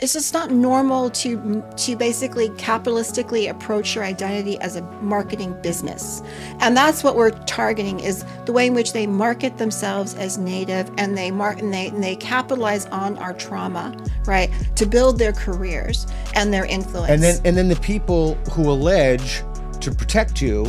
[0.00, 6.22] it's just not normal to to basically capitalistically approach your identity as a marketing business
[6.60, 10.90] and that's what we're targeting is the way in which they market themselves as native
[10.96, 15.32] and they mark and they, and they capitalize on our trauma right to build their
[15.32, 19.42] careers and their influence And then and then the people who allege
[19.80, 20.66] to protect you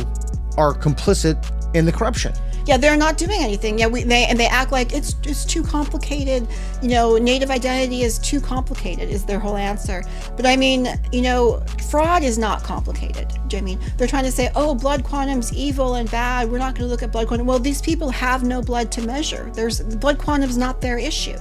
[0.56, 2.32] are complicit in the corruption.
[2.66, 3.78] Yeah they're not doing anything.
[3.78, 6.46] Yeah we they and they act like it's it's too complicated.
[6.80, 10.02] You know native identity is too complicated is their whole answer.
[10.36, 14.08] But i mean you know fraud is not complicated do you know i mean they're
[14.08, 16.50] trying to say oh blood quantum's evil and bad.
[16.50, 17.46] We're not going to look at blood quantum.
[17.46, 19.50] Well these people have no blood to measure.
[19.54, 21.38] There's blood quantum's not their issue.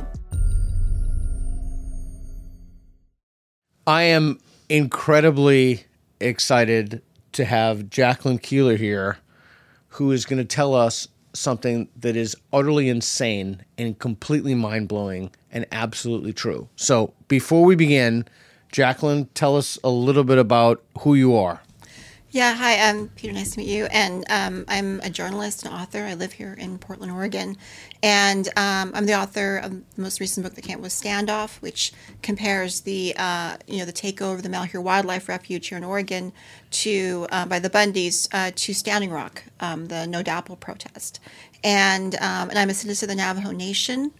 [3.88, 5.86] I am incredibly
[6.20, 7.02] excited
[7.34, 9.18] to have Jacqueline Keeler here,
[9.90, 15.32] who is going to tell us something that is utterly insane and completely mind blowing
[15.52, 16.68] and absolutely true.
[16.76, 18.26] So, before we begin,
[18.72, 21.62] Jacqueline, tell us a little bit about who you are.
[22.34, 23.34] Yeah, hi, I'm Peter.
[23.34, 23.88] Nice to meet you.
[23.88, 26.06] And um, I'm a journalist and author.
[26.06, 27.58] I live here in Portland, Oregon.
[28.02, 31.92] And um, I'm the author of the most recent book that came was Standoff, which
[32.22, 36.32] compares the uh, you know the takeover of the Malheur Wildlife Refuge here in Oregon
[36.70, 41.20] to uh, by the Bundys uh, to Standing Rock, um, the No DAPL protest.
[41.66, 44.14] And um, and I'm a citizen of the Navajo Nation.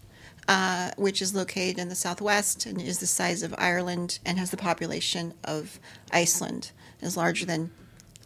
[0.48, 4.50] Uh, which is located in the southwest and is the size of Ireland and has
[4.50, 5.78] the population of
[6.10, 6.72] Iceland.
[7.00, 7.70] Is larger than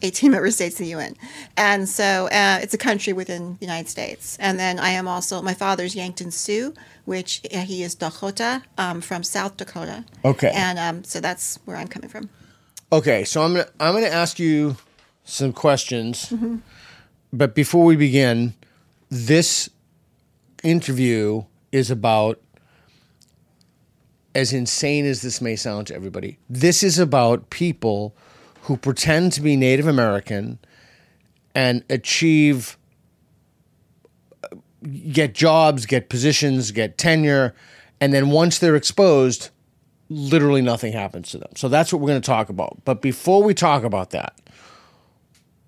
[0.02, 1.14] 18 member states in the UN.
[1.56, 4.36] And so uh, it's a country within the United States.
[4.40, 9.00] And then I am also, my father's Yankton Sioux, which uh, he is Dakota um,
[9.00, 10.04] from South Dakota.
[10.24, 10.52] Okay.
[10.54, 12.28] And um, so that's where I'm coming from.
[12.92, 14.76] Okay, so I'm gonna I'm gonna ask you
[15.24, 16.32] some questions,
[17.32, 18.54] but before we begin,
[19.10, 19.68] this
[20.62, 22.40] interview is about
[24.36, 26.38] as insane as this may sound to everybody.
[26.48, 28.14] This is about people
[28.66, 30.58] who pretend to be Native American
[31.54, 32.76] and achieve
[35.12, 37.54] get jobs, get positions, get tenure,
[38.00, 39.50] and then once they're exposed,
[40.08, 41.50] literally nothing happens to them.
[41.54, 42.84] So that's what we're going to talk about.
[42.84, 44.36] But before we talk about that,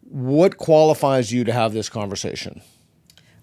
[0.03, 2.63] what qualifies you to have this conversation?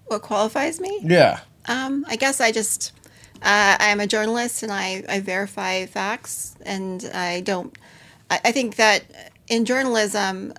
[0.07, 0.99] What qualifies me?
[1.01, 1.39] Yeah.
[1.67, 2.91] Um, I guess I just,
[3.37, 7.75] uh, I am a journalist and I, I verify facts and I don't,
[8.29, 10.53] I, I think that in journalism,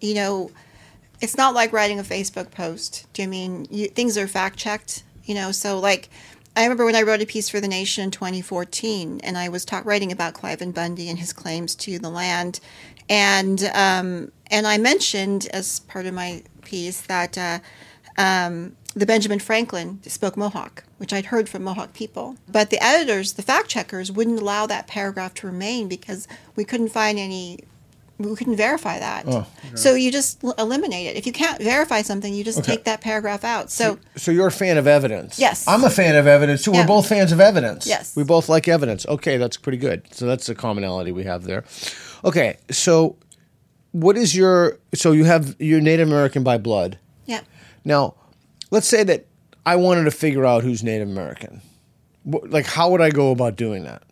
[0.00, 0.50] you know,
[1.20, 3.06] it's not like writing a Facebook post.
[3.12, 5.02] Do you mean you, things are fact checked?
[5.24, 6.08] You know, so like
[6.56, 9.64] I remember when I wrote a piece for the Nation in 2014, and I was
[9.64, 12.60] talk, writing about Cliven Bundy and his claims to the land,
[13.08, 17.58] and um, and I mentioned as part of my piece that uh,
[18.16, 23.34] um, the Benjamin Franklin spoke Mohawk, which I'd heard from Mohawk people, but the editors,
[23.34, 27.60] the fact checkers, wouldn't allow that paragraph to remain because we couldn't find any
[28.18, 29.24] we couldn't verify that.
[29.28, 31.16] Oh, So you just l- eliminate it.
[31.16, 33.70] If you can't verify something, you just take that paragraph out.
[33.70, 35.38] So So you're a fan of evidence.
[35.38, 35.66] Yes.
[35.68, 36.72] I'm a fan of evidence too.
[36.72, 36.80] Yeah.
[36.80, 37.86] We're both fans of evidence.
[37.86, 38.16] Yes.
[38.16, 39.06] We both like evidence.
[39.06, 40.02] Okay, that's pretty good.
[40.12, 41.64] So that's a commonality we have there.
[42.24, 43.16] Okay, so
[43.92, 46.98] what is your so you have you're Native American by blood.
[47.26, 47.40] yeah,
[47.84, 48.14] Now,
[48.72, 49.26] let's say that
[49.64, 51.60] I wanted to figure out who's Native American.
[52.26, 54.02] Like, how would I go about doing that?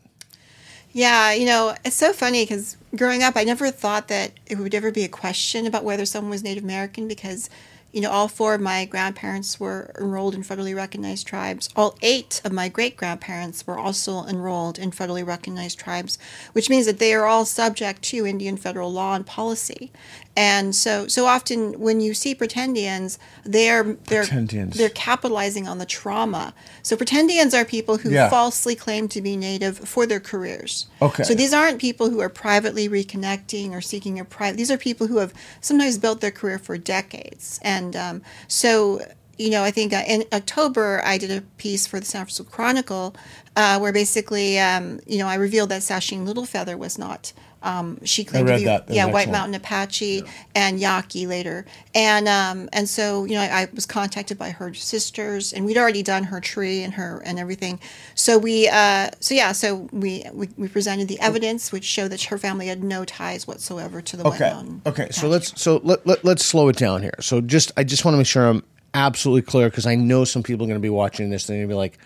[0.93, 1.33] yeah.
[1.33, 4.91] You know, it's so funny because growing up, I never thought that it would ever
[4.91, 7.49] be a question about whether someone was Native American because.
[7.97, 11.71] You know, all four of my grandparents were enrolled in federally recognized tribes.
[11.75, 16.19] All eight of my great grandparents were also enrolled in federally recognized tribes,
[16.53, 19.91] which means that they are all subject to Indian federal law and policy.
[20.37, 24.75] And so, so often when you see pretendians, they're they're Pretendians.
[24.75, 26.53] they're capitalizing on the trauma.
[26.83, 28.29] So pretendians are people who Yeah.
[28.29, 30.87] falsely claim to be native for their careers.
[31.01, 31.23] Okay.
[31.23, 34.59] So these aren't people who are privately reconnecting or seeking a private.
[34.59, 35.33] These are people who have
[35.63, 37.59] sometimes built their career for decades.
[37.63, 39.01] And um, so,
[39.39, 42.51] you know, I think uh, in October I did a piece for the San Francisco
[42.51, 43.15] Chronicle
[43.55, 47.33] uh, where basically, um, you know, I revealed that Sacheen Littlefeather was not.
[47.67, 48.89] Um, she claimed to be, that.
[48.89, 49.29] Yeah, White.
[49.29, 50.23] Mountain Apache
[50.55, 51.67] and Yaqui later,
[51.97, 55.77] and um, and so you know I, I was contacted by her sisters, and we'd
[55.77, 57.81] already done her tree and her and everything.
[58.15, 62.23] So we, uh, so yeah, so we, we we presented the evidence which showed that
[62.23, 64.83] her family had no ties whatsoever to the White Mountain.
[64.87, 65.09] Okay.
[65.11, 67.15] So let's so let, let let's slow it down here.
[67.21, 68.63] So just I just want to make sure I'm
[68.95, 71.67] absolutely clear because I know some people are going to be watching this and they're
[71.67, 71.99] going to be like,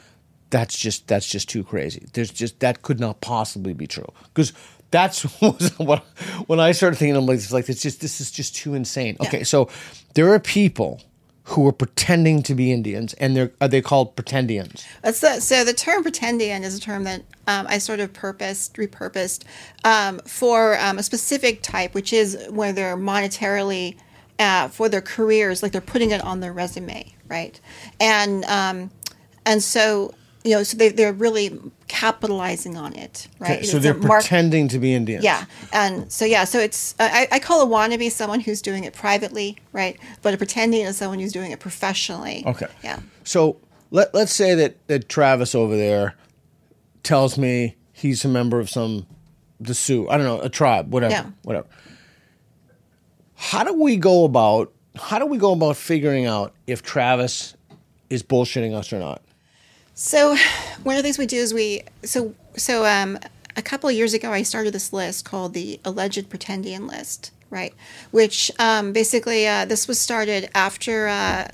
[0.49, 4.55] "That's just that's just too crazy." There's just that could not possibly be true because
[4.91, 5.23] that's
[5.79, 6.05] what
[6.47, 9.17] when I started thinking I'm like it's like it's just this is just too insane.
[9.21, 9.45] Okay.
[9.45, 9.69] So
[10.15, 11.01] there are people
[11.45, 14.85] who are pretending to be Indians, and they're are they called pretendians?
[15.03, 19.45] The, so the term pretendian is a term that um, I sort of purposed, repurposed
[19.85, 23.97] um, for um, a specific type, which is where they're monetarily
[24.39, 27.61] uh, for their careers, like they're putting it on their resume, right?
[27.99, 28.91] And um,
[29.45, 30.15] and so
[30.45, 31.59] you know, so they they're really
[31.89, 33.59] capitalizing on it, right?
[33.59, 35.23] Okay, so It's they're mark- pretending to be Indians.
[35.25, 38.95] Yeah, and so yeah, so it's I, I call a wannabe someone who's doing it
[38.95, 39.99] privately, right?
[40.23, 42.43] But a pretending is someone who's doing it professionally.
[42.47, 42.69] Okay.
[42.83, 43.01] Yeah.
[43.25, 43.59] So
[43.91, 46.17] let let's say that that Travis over there
[47.03, 49.07] tells me he's a member of some
[49.61, 50.09] the Sioux.
[50.09, 51.31] I don't know a tribe, whatever, Yeah.
[51.43, 51.67] whatever.
[53.35, 57.57] How do we go about how do we go about figuring out if Travis
[58.09, 59.23] is bullshitting us or not?
[59.95, 60.37] So
[60.83, 63.19] one of the things we do is we so so um,
[63.57, 67.75] a couple of years ago I started this list called the alleged pretendian list, right?
[68.11, 71.49] Which um, basically uh, this was started after uh,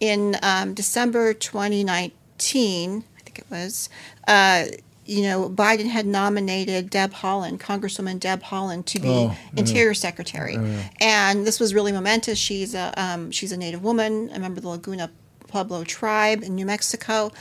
[0.00, 3.88] in um, December 2019, I think it was.
[4.26, 4.66] Uh,
[5.04, 10.58] you know, Biden had nominated Deb Haaland, Congresswoman Deb Haaland, to be Oh, Interior Secretary,
[11.00, 12.38] and this was really momentous.
[12.38, 15.10] She's a um, she's a Native woman, a member of the Laguna
[15.48, 17.32] Pueblo tribe in New Mexico,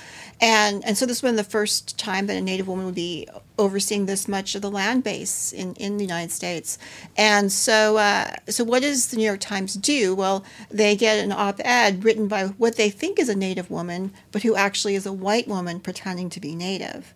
[0.42, 3.28] and and so this was the first time that a Native woman would be
[3.58, 6.78] overseeing this much of the land base in, in the United States.
[7.18, 10.16] And so uh, so what does the New York Times do?
[10.16, 14.44] Well, they get an op-ed written by what they think is a Native woman, but
[14.44, 17.14] who actually is a white woman pretending to be Native.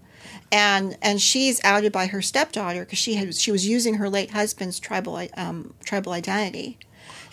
[0.52, 4.32] And, and she's outed by her stepdaughter because she had she was using her late
[4.32, 6.78] husband's tribal um, tribal identity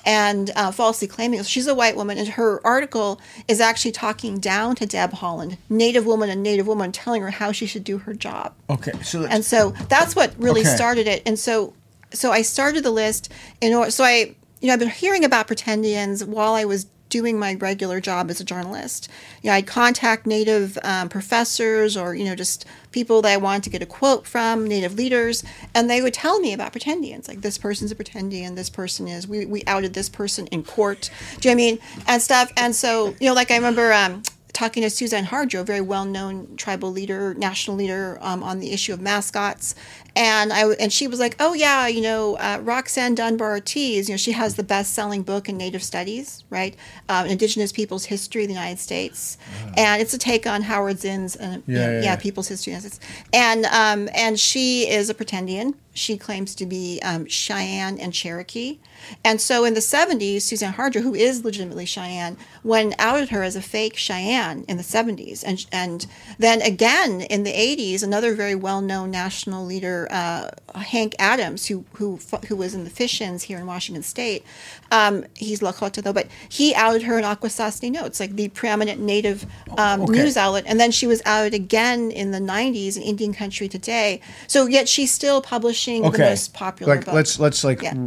[0.09, 2.17] and uh, falsely claiming she's a white woman.
[2.17, 6.93] And her article is actually talking down to Deb Haaland, Native woman and Native woman,
[6.93, 8.55] telling her how she should do her job.
[8.71, 10.75] Okay, so And so that's what really Okay.
[10.75, 11.23] started it.
[11.27, 11.75] And so,
[12.11, 13.91] so I started the list in order.
[13.91, 18.01] So I, you know, I've been hearing about pretendians while I was doing my regular
[18.01, 19.09] job as a journalist.
[19.43, 23.65] You know, I'd contact Native um, professors or you know just people that I wanted
[23.65, 25.45] to get a quote from, Native leaders,
[25.75, 27.29] and they would tell me about pretendians.
[27.29, 29.27] Like this person's a pretendian, this person is.
[29.27, 31.11] We we outed this person in court.
[31.41, 31.79] Do you know I mean?
[32.07, 32.53] And stuff.
[32.57, 33.93] And so you know, like I remember.
[33.93, 34.23] Um,
[34.59, 38.93] talking to Suzanne Harjo, a very well-known tribal leader, national leader um, on the issue
[38.93, 39.77] of mascots,
[40.17, 44.15] and I and she was like, "Oh yeah, you know, uh, Roxanne Dunbar Ortiz, you
[44.15, 46.75] know, she has the best-selling book in Native Studies, right,
[47.09, 49.39] um, Indigenous Peoples' History of the United States,
[49.77, 52.17] and it's a take on Howard Zinn's, uh, Yeah, yeah, yeah, yeah.
[52.17, 53.31] People's History, of the United States.
[53.33, 55.75] and um, and she is a pretendian.
[55.99, 58.79] She claims to be um, Cheyenne and Cherokee.
[59.25, 63.57] And so in the 70s, Suzanne Harjo, who is legitimately Cheyenne, when outed her as
[63.57, 65.43] a fake Cheyenne in the 70s.
[65.47, 66.07] And, and
[66.39, 71.85] then again in the 80s, another very well known national leader, uh, Hank Adams, who,
[71.95, 72.19] who,
[72.49, 74.45] who was in the Fish-ins here in Washington State,
[74.91, 79.47] um, he's Lakota though, but he outed her in Akwesasne Notes, like the preeminent native
[79.77, 80.13] um, Okay.
[80.13, 80.65] news outlet.
[80.67, 84.21] And then she was outed again in the 90s in Indian Country Today.
[84.47, 87.15] So yet she's still publishing the okay, most popular like book.
[87.15, 88.07] let's let's like Yeah.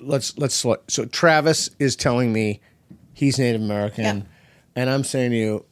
[0.00, 2.60] let's let's so Travis is telling me
[3.12, 4.22] he's Native American, Yeah.
[4.76, 5.64] and I'm saying to you,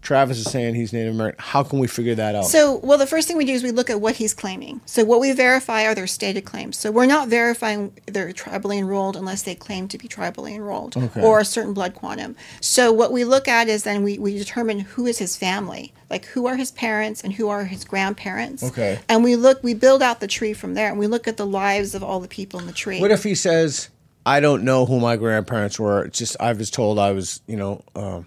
[0.00, 1.42] Travis is saying he's Native American.
[1.42, 2.46] How can we figure that out?
[2.46, 4.80] So, well, the first thing we do is we look at what he's claiming.
[4.86, 6.76] So, what we verify are their stated claims.
[6.78, 11.20] So, we're not verifying they're tribally enrolled unless they claim to be tribally enrolled Okay.
[11.22, 12.36] or a certain blood quantum.
[12.60, 16.26] So, what we look at is then we, we determine who is his family, like
[16.26, 18.62] who are his parents and who are his grandparents.
[18.62, 19.00] Okay.
[19.08, 21.46] And we look, we build out the tree from there and we look at the
[21.46, 23.00] lives of all the people in the tree.
[23.00, 23.90] What if he says,
[24.24, 26.04] "I don't know who my grandparents were.
[26.04, 28.26] It's just I was told I was, you know, um,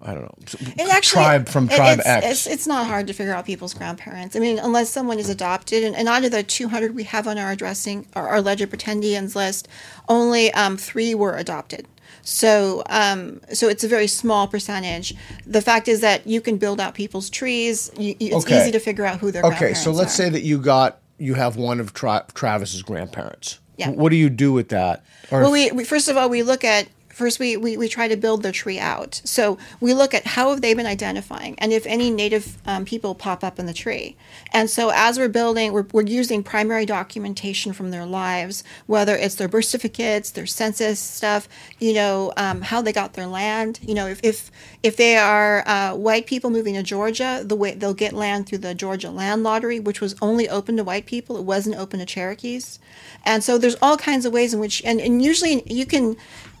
[0.00, 0.34] I don't know,
[0.76, 3.74] It actually, tribe from tribe it's, X." It's, it's not hard to figure out people's
[3.74, 4.36] grandparents.
[4.36, 7.36] I mean, unless someone is adopted, and, and out of the 200 we have on
[7.36, 9.66] our addressing our, our alleged pretendians list,
[10.08, 11.86] only um, three were adopted.
[12.22, 15.14] So, um, so it's a very small percentage.
[15.46, 17.90] The fact is that you can build out people's trees.
[17.98, 18.60] You, you- it's Okay.
[18.60, 20.24] easy to figure out who their okay, so let's are.
[20.24, 23.58] say that you got you have one of Tra- Travis's grandparents.
[23.76, 23.90] Yeah.
[23.90, 25.04] What do you do with that?
[25.32, 26.86] Or Well, we, we first of all we look at
[27.18, 29.20] first we, we, we try to build the tree out.
[29.24, 33.14] So we look at how have they been identifying and if any native um, people
[33.14, 34.16] pop up in the tree.
[34.52, 39.34] And so as we're building, we're, we're using primary documentation from their lives, whether it's
[39.34, 41.48] their birth certificates, their census stuff,
[41.78, 43.80] you know, um, how they got their land.
[43.82, 44.50] You know, if if,
[44.82, 48.58] if they are uh, white people moving to Georgia, the way they'll get land through
[48.58, 51.36] the Georgia Land Lottery, which was only open to white people.
[51.36, 52.78] It wasn't open to Cherokees.
[53.24, 56.16] And so there's all kinds of ways in which, and, and usually you can,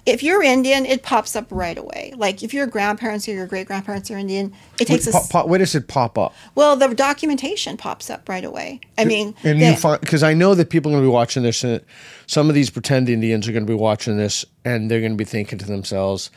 [0.08, 2.14] if you're Indian, it pops up right away.
[2.16, 5.30] Like if your grandparents or your great grandparents are Indian, it takes Wait, a pop,
[5.30, 6.34] pop, where does it pop up?
[6.54, 8.80] well, the documentation pops up right away.
[8.96, 11.12] I mean, And they- you find because I know that people are going to be
[11.12, 11.80] watching this, and
[12.26, 15.16] some of these pretend Indians are going to be watching this, and they're going to
[15.16, 16.30] be thinking to themselves,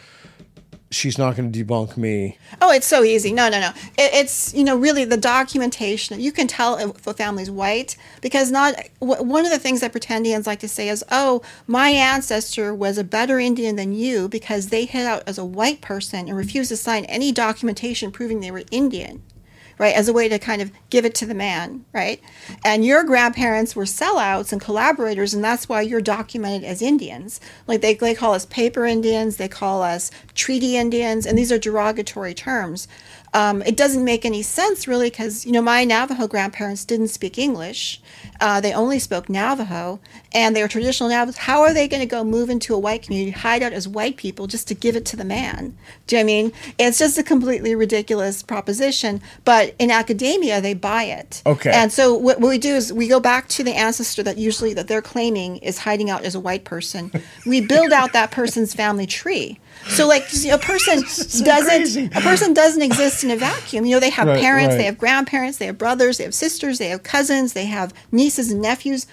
[0.91, 3.31] "She's not going to debunk me." Oh, it's so easy.
[3.31, 3.69] No, no, no.
[3.98, 6.19] It, it's you know really the documentation.
[6.19, 9.93] You can tell if a family's white because not w- one of the things that
[9.93, 14.67] pretendians like to say is, "Oh, my ancestor was a better Indian than you because
[14.67, 18.51] they hid out as a white person and refused to sign any documentation proving they
[18.51, 19.24] were Indian."
[19.82, 22.22] Right, as a way to kind of give it to the man, right?
[22.64, 27.42] And your grandparents were sellouts and collaborators, and that's why you're documented as Indians.
[27.66, 31.58] Like they, they call us paper Indians, they call us treaty Indians, and these are
[31.58, 32.88] derogatory terms.
[33.34, 37.40] Um, it doesn't make any sense really because you know my Navajo grandparents didn't speak
[37.40, 38.04] English;
[38.41, 40.00] uh, they only spoke Navajo,
[40.33, 41.38] and they were traditional Navajos.
[41.38, 44.17] How are they going to go move into a white community, hide out as white
[44.17, 45.77] people, just to give it to the man?
[46.07, 46.53] Do you know I mean?
[46.79, 49.21] It's just a completely ridiculous proposition.
[49.45, 51.43] But in academia, they buy it.
[51.45, 51.71] Okay.
[51.71, 54.74] And so what, what we do is we go back to the ancestor that usually
[54.74, 57.12] that they're claiming is hiding out as a white person.
[57.45, 59.60] We build out that person's family tree.
[59.90, 61.01] So like a person
[61.44, 62.06] doesn't crazy.
[62.13, 63.86] a person doesn't exist in a vacuum.
[63.86, 64.78] You know, they have Right, parents, right.
[64.78, 68.51] they have grandparents, they have brothers, they have sisters, they have cousins, they have nieces
[68.51, 69.08] and nephews.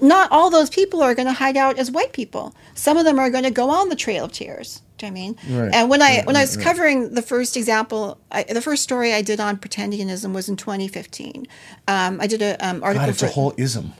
[0.00, 2.54] Not all those people are going to hide out as white people.
[2.74, 4.82] Some of them are going to go on the Trail of Tears.
[5.12, 5.62] Do you know what I mean?
[5.66, 8.82] Right, And when I right, when I was covering the first example, I, the first
[8.82, 11.46] story I did on pretendianism was in 2015.
[11.88, 13.92] Um, I did a um, article God, it's for a whole ism.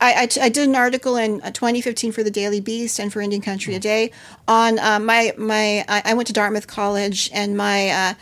[0.00, 3.20] I, I, I did an article in uh, 2015 for the Daily Beast and for
[3.20, 4.10] Indian Country Today
[4.48, 5.84] on uh, my my.
[5.88, 8.14] I, I went to Dartmouth College and my uh,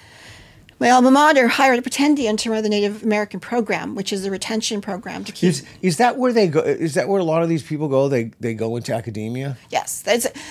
[0.81, 4.31] my alma mater hired a pretendian to run the Native American program, which is a
[4.31, 5.49] retention program to keep.
[5.49, 6.61] Is is that where they go?
[6.61, 8.09] Is that where a lot of these people go?
[8.09, 9.57] They they go into academia.
[9.71, 10.05] Yes,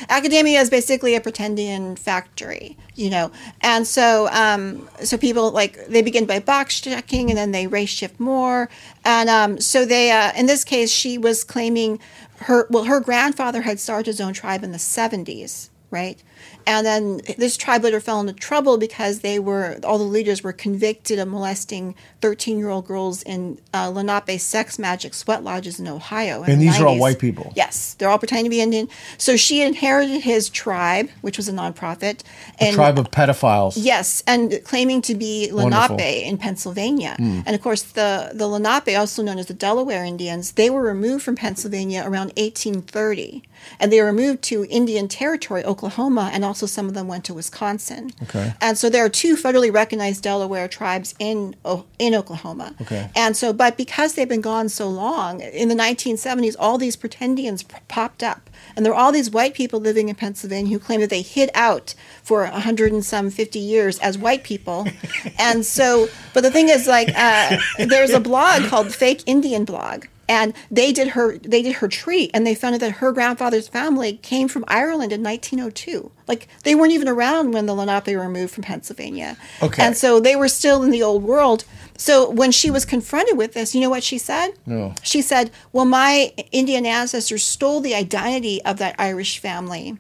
[0.10, 3.32] academia is basically a pretendian factory, you know,
[3.62, 7.90] and so um, so people like they begin by box checking and then they race
[7.90, 8.70] shift more,
[9.06, 12.00] and um, so they uh, in this case she was claiming
[12.42, 16.22] her well her grandfather had started his own tribe in the seventies, right,
[16.68, 20.54] and then this tribe later fell into trouble because they were all the leaders were
[20.54, 25.88] convicted of molesting thirteen year old girls in uh, Lenape sex magic sweat lodges in
[25.88, 27.54] Ohio, in And the these are all white people?
[27.56, 28.90] Yes, they're all pretending to be Indian.
[29.18, 32.22] So she inherited his tribe, which was a nonprofit,
[32.60, 33.74] and Tribe of pedophiles.
[33.78, 35.96] yes, and claiming to be Wonderful.
[35.96, 37.16] Lenape in Pennsylvania.
[37.18, 41.24] And of course, the the Lenape, also known as the Delaware Indians, they were removed
[41.24, 43.44] from Pennsylvania around 1830,
[43.80, 47.34] and they were moved to Indian Territory, Oklahoma, and also some of them went to
[47.34, 48.12] Wisconsin.
[48.24, 48.54] Okay.
[48.62, 51.56] And so there are two federally recognized Delaware tribes in
[52.00, 52.76] in Oklahoma.
[52.82, 53.10] Okay.
[53.16, 57.64] And so, but because they've been gone so long, in the 1970s, all these pretendians
[57.88, 58.50] popped up.
[58.76, 61.50] And there are all these white people living in Pennsylvania who claim that they hid
[61.54, 64.88] out for a hundred and some 50 years as white people.
[65.40, 70.06] and so, but the thing is, like, uh, there's a blog called Fake Indian Blog.
[70.30, 73.68] And they did her they did her tree and they found out that her grandfather's
[73.68, 76.12] family came from Ireland in 1902.
[76.28, 79.38] Like they weren't even around when the Lenape were moved from Pennsylvania.
[79.62, 79.84] Okay.
[79.84, 81.64] And so they were still in the old world.
[81.98, 84.52] So when she was confronted with this, you know what she said?
[84.66, 84.94] No.
[85.02, 89.98] She said, Well, my Indian ancestors stole the identity of that Irish family.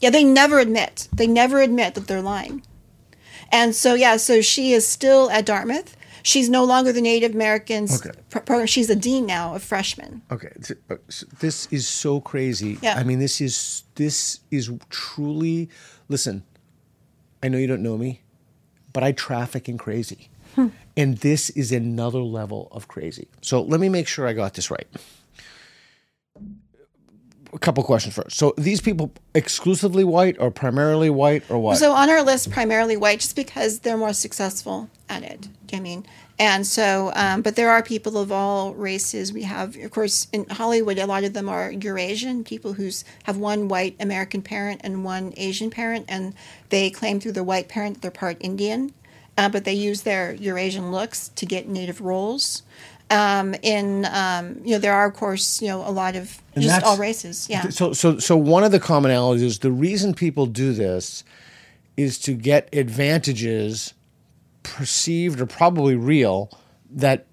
[0.00, 1.08] Yeah, they never admit.
[1.12, 2.62] They never admit that they're lying.
[3.50, 5.96] And so, yeah, so she is still at Dartmouth.
[6.26, 8.18] She's no longer the Native Americans Okay.
[8.30, 8.66] pro- program.
[8.66, 10.22] She's a dean now of freshmen.
[10.30, 10.48] Okay,
[10.90, 10.96] uh,
[11.40, 12.78] this is so crazy.
[12.80, 12.96] Yeah.
[12.96, 15.68] I mean, this is this is truly.
[16.08, 16.42] Listen,
[17.42, 18.22] I know you don't know me,
[18.94, 20.30] but I traffic in crazy,
[20.96, 23.28] and this is another level of crazy.
[23.42, 24.86] So let me make sure I got this right.
[27.52, 28.36] A couple questions first.
[28.36, 31.76] So these people exclusively white or primarily white or what?
[31.76, 35.42] So on our list, primarily white, just because they're more successful at it.
[35.42, 36.06] Do you know I mean?
[36.38, 39.32] And so, um, but there are people of all races.
[39.32, 42.90] We have, of course, in Hollywood, a lot of them are Eurasian people who
[43.24, 46.34] have one white American parent and one Asian parent, and
[46.70, 48.92] they claim through their white parent that they're part Indian,
[49.38, 52.62] uh, but they use their Eurasian looks to get native roles.
[53.10, 56.64] Um, in um, you know, there are of course you know a lot of And
[56.64, 57.48] just all races.
[57.48, 57.68] Yeah.
[57.68, 61.22] So, so, so one of the commonalities is the reason people do this
[61.96, 63.94] is to get advantages,
[64.64, 66.50] perceived or probably real,
[66.90, 67.26] that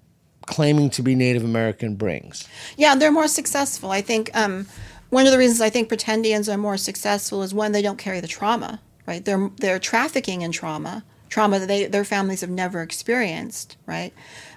[0.46, 2.46] claiming to be Native American brings.
[2.76, 3.90] Yeah, they're more successful.
[3.90, 4.66] I think um,
[5.10, 8.20] one of the reasons I think pretendians are more successful is when they don't carry
[8.20, 9.24] the trauma, right?
[9.24, 14.12] They're they're trafficking in trauma, trauma that they their families have never experienced, right?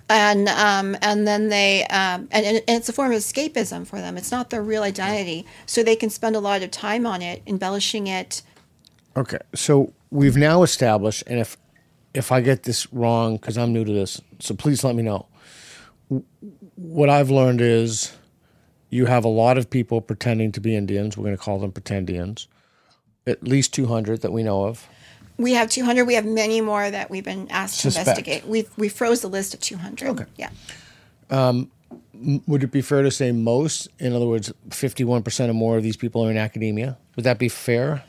[0.10, 4.17] and um, and then they um, and, and it's a form of escapism for them.
[4.17, 7.41] It's not their real identity, so they can spend a lot of time on it,
[7.48, 8.41] embellishing it.
[9.17, 11.58] Okay, so we've now established, and if
[12.15, 15.27] if I get this wrong because I'm new to this, so please let me know.
[16.75, 18.15] What I've learned is
[18.89, 21.17] you have a lot of people pretending to be Indians.
[21.17, 22.48] We're going to call them pretendians.
[23.27, 24.88] At least 200 that we know of.
[25.38, 26.05] We have 200.
[26.05, 28.05] We have many more that we've been asked Suspect.
[28.05, 28.48] to investigate.
[28.48, 30.07] We we froze the list at 200.
[30.10, 30.25] Okay.
[30.38, 30.50] Yeah.
[31.29, 31.69] Um,
[32.48, 33.89] would it be fair to say most?
[34.00, 36.98] In other words, 51% or more of these people are in academia.
[37.17, 38.03] Would that be fair?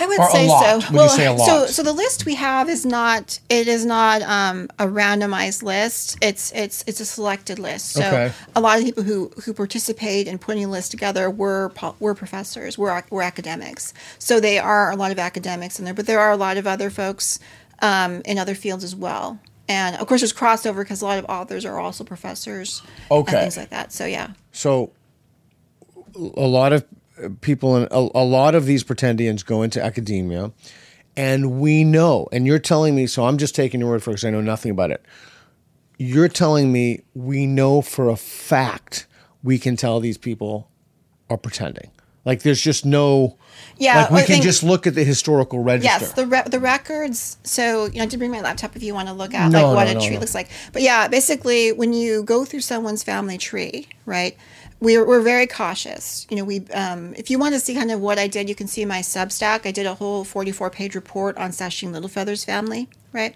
[0.00, 0.76] I would Or say so.
[0.92, 3.40] Would you say So, so the list we have is not.
[3.48, 6.16] It is not um, a randomized list.
[6.22, 7.90] It's it's it's a selected list.
[7.92, 8.32] So Okay.
[8.54, 12.78] a lot of people who who participate in putting a list together were were professors,
[12.78, 13.92] were were academics.
[14.18, 16.66] So they are a lot of academics in there, but there are a lot of
[16.66, 17.40] other folks
[17.82, 19.38] um, in other fields as well.
[19.68, 23.32] And of course, there's crossover because a lot of authors are also professors Okay.
[23.32, 23.92] and things like that.
[23.92, 24.28] So yeah.
[24.52, 24.92] So,
[26.36, 26.84] a lot of
[27.40, 30.52] people, in, a, a lot of these pretendians go into academia,
[31.16, 34.14] and we know, and you're telling me, so I'm just taking your word for it
[34.14, 35.04] because I know nothing about it.
[35.98, 39.06] You're telling me we know for a fact
[39.42, 40.70] we can tell these people
[41.28, 41.90] are pretending.
[42.24, 43.36] Like there's just no,
[43.78, 46.04] Yeah, like we can think- just look at the historical register.
[46.04, 47.38] Yes, the re- the records.
[47.42, 49.68] So you know, I did bring my laptop if you want to look at No,
[49.68, 50.50] like what no, a no, tree looks like.
[50.72, 54.36] But yeah, basically, when you go through someone's family tree, right?
[54.80, 56.26] We're, we're very cautious.
[56.30, 58.54] You know, we um, if you want to see kind of what I did, you
[58.54, 59.66] can see my Substack.
[59.66, 63.34] I did a whole 44 page report on Sacheen Littlefeather's family, right?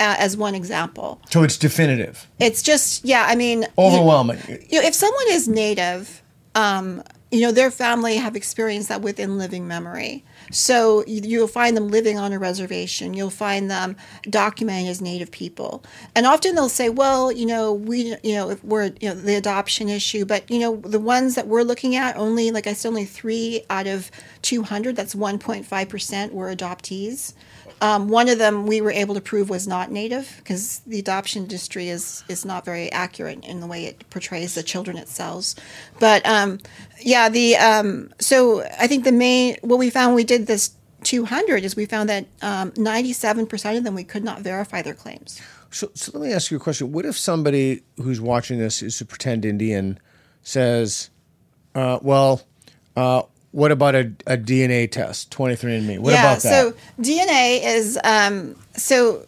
[0.00, 1.20] Uh, as one example.
[1.28, 3.26] so it's definitive, It's just yeah.
[3.28, 4.38] I mean, you- overwhelming.
[4.70, 6.22] you know, if someone is native,
[6.54, 10.24] um, you know, their family have experienced that within living memory.
[10.50, 13.14] So you, you'll find them living on a reservation.
[13.14, 15.82] You'll find them documenting as native people,
[16.14, 19.34] and often they'll say, "Well, you know, we, you know, if we're, you know, the
[19.34, 22.88] adoption issue, but you know, the ones that we're looking at, only like I said,
[22.88, 24.10] only three out of
[24.42, 24.96] two hundred.
[24.96, 27.34] That's one point five percent were adoptees."
[27.80, 31.42] Um, one of them we were able to prove was not native because the adoption
[31.42, 35.54] industry is is not very accurate in the way it portrays the children it sells.
[35.98, 36.58] But um,
[37.00, 40.72] yeah, the um, so I think the main what we found when we did this
[41.04, 45.40] 200 is we found that um, 97% of them we could not verify their claims.
[45.70, 46.92] So, so let me ask you a question.
[46.92, 50.00] What if somebody who's watching this is a pretend Indian
[50.42, 51.10] says,
[51.74, 52.42] uh, well,
[52.96, 53.22] uh,
[53.58, 55.98] what about a, a DNA test, 23andMe?
[55.98, 56.48] What yeah, about that?
[56.48, 59.26] so DNA is um, so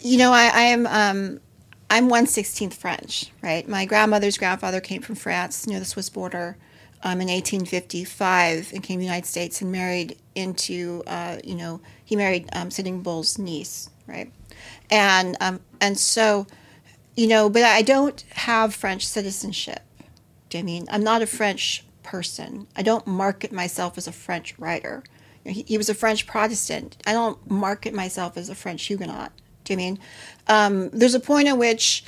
[0.00, 1.40] you know I, I am um,
[1.88, 3.68] I'm one sixteenth French, right?
[3.68, 6.56] My grandmother's grandfather came from France near the Swiss border
[7.04, 11.80] um, in 1855 and came to the United States and married into uh, you know
[12.04, 14.32] he married um, Sitting Bull's niece, right?
[14.90, 16.48] And um, and so
[17.14, 19.82] you know, but I don't have French citizenship.
[20.48, 20.86] Do you know I mean?
[20.90, 22.66] I'm not a French person.
[22.74, 25.04] I don't market myself as a French writer.
[25.44, 26.96] You know, He, he was a French Protestant.
[27.06, 29.30] I don't market myself as a French Huguenot.
[29.62, 29.98] Do you mean?
[30.48, 32.04] Um, there's a point at which,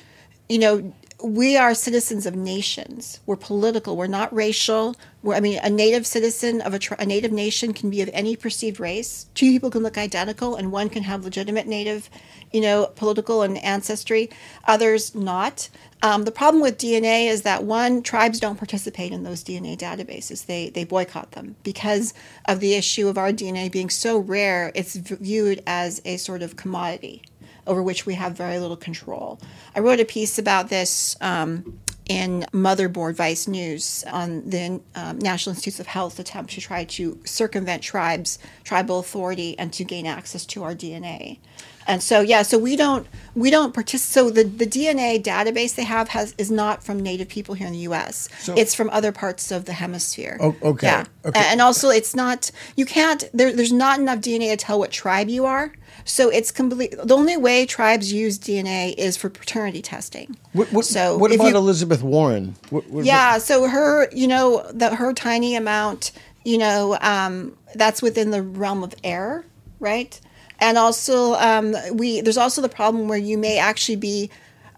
[0.49, 3.21] you know, we are citizens of nations.
[3.27, 3.97] We're political.
[3.97, 4.97] We're not racial.
[5.23, 8.35] We're, I mean, a native citizen of a, a native nation can be of any
[8.35, 9.27] perceived race.
[9.35, 12.11] Two people can look identical, and one can have legitimate native,
[12.53, 14.31] you know, political and ancestry.
[14.67, 15.69] Others not.
[16.03, 20.47] Um, the problem with DNA is that one, tribes don't participate in those DNA databases.
[20.47, 22.15] They they boycott them because
[22.47, 24.73] of the issue of our DNA being so rare.
[24.75, 27.23] It's viewed as a sort of commodity
[27.67, 29.41] over which we have very little control.
[29.75, 35.53] I wrote a piece about this um, in Motherboard Vice News on the um, National
[35.53, 40.45] Institutes of Health attempt to try to circumvent tribes, tribal authority, and to gain access
[40.47, 41.39] to our DNA.
[41.87, 44.13] And so, yeah, so we don't we don't participate.
[44.13, 47.73] So the, the DNA database they have has is not from Native people here in
[47.73, 48.29] the U.S.
[48.41, 50.39] So- it's from other parts of the hemisphere.
[50.41, 51.41] Oh, okay, Yeah, okay.
[51.45, 55.29] and also it's not you can't there, there's not enough dna to tell what tribe
[55.29, 55.73] you are
[56.05, 60.85] so it's complete the only way tribes use dna is for paternity testing what, what,
[60.85, 62.55] so what about you- Elizabeth Warren?
[62.71, 66.13] What, what, yeah so her you know the her tiny amount
[66.45, 69.45] you know um, that's within the realm of error
[69.81, 70.21] right
[70.61, 74.31] and also um, we there's also the problem where you may actually be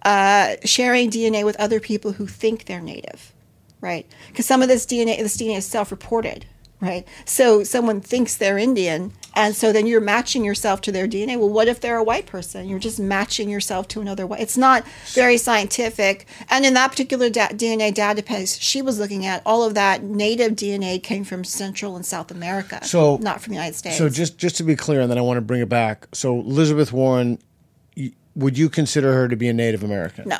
[0.04, 3.32] uh, sharing dna with other people who think they're native
[3.80, 4.06] right?
[4.28, 6.46] Because some of this DNA, this DNA is self-reported,
[6.80, 7.06] right?
[7.26, 11.38] So someone thinks they're Indian, and so then you're matching yourself to their DNA.
[11.38, 12.68] Well, what if they're a white person?
[12.68, 14.40] You're just matching yourself to another white.
[14.40, 16.26] It's not very scientific.
[16.48, 20.52] And in that particular da- DNA database she was looking at, all of that native
[20.52, 23.98] DNA came from Central and South America, So- not from the United States.
[23.98, 26.06] So just just to be clear, and then I want to bring it back.
[26.12, 27.38] So Elizabeth Warren,
[28.36, 30.28] would you consider her to be a Native American?
[30.28, 30.38] No,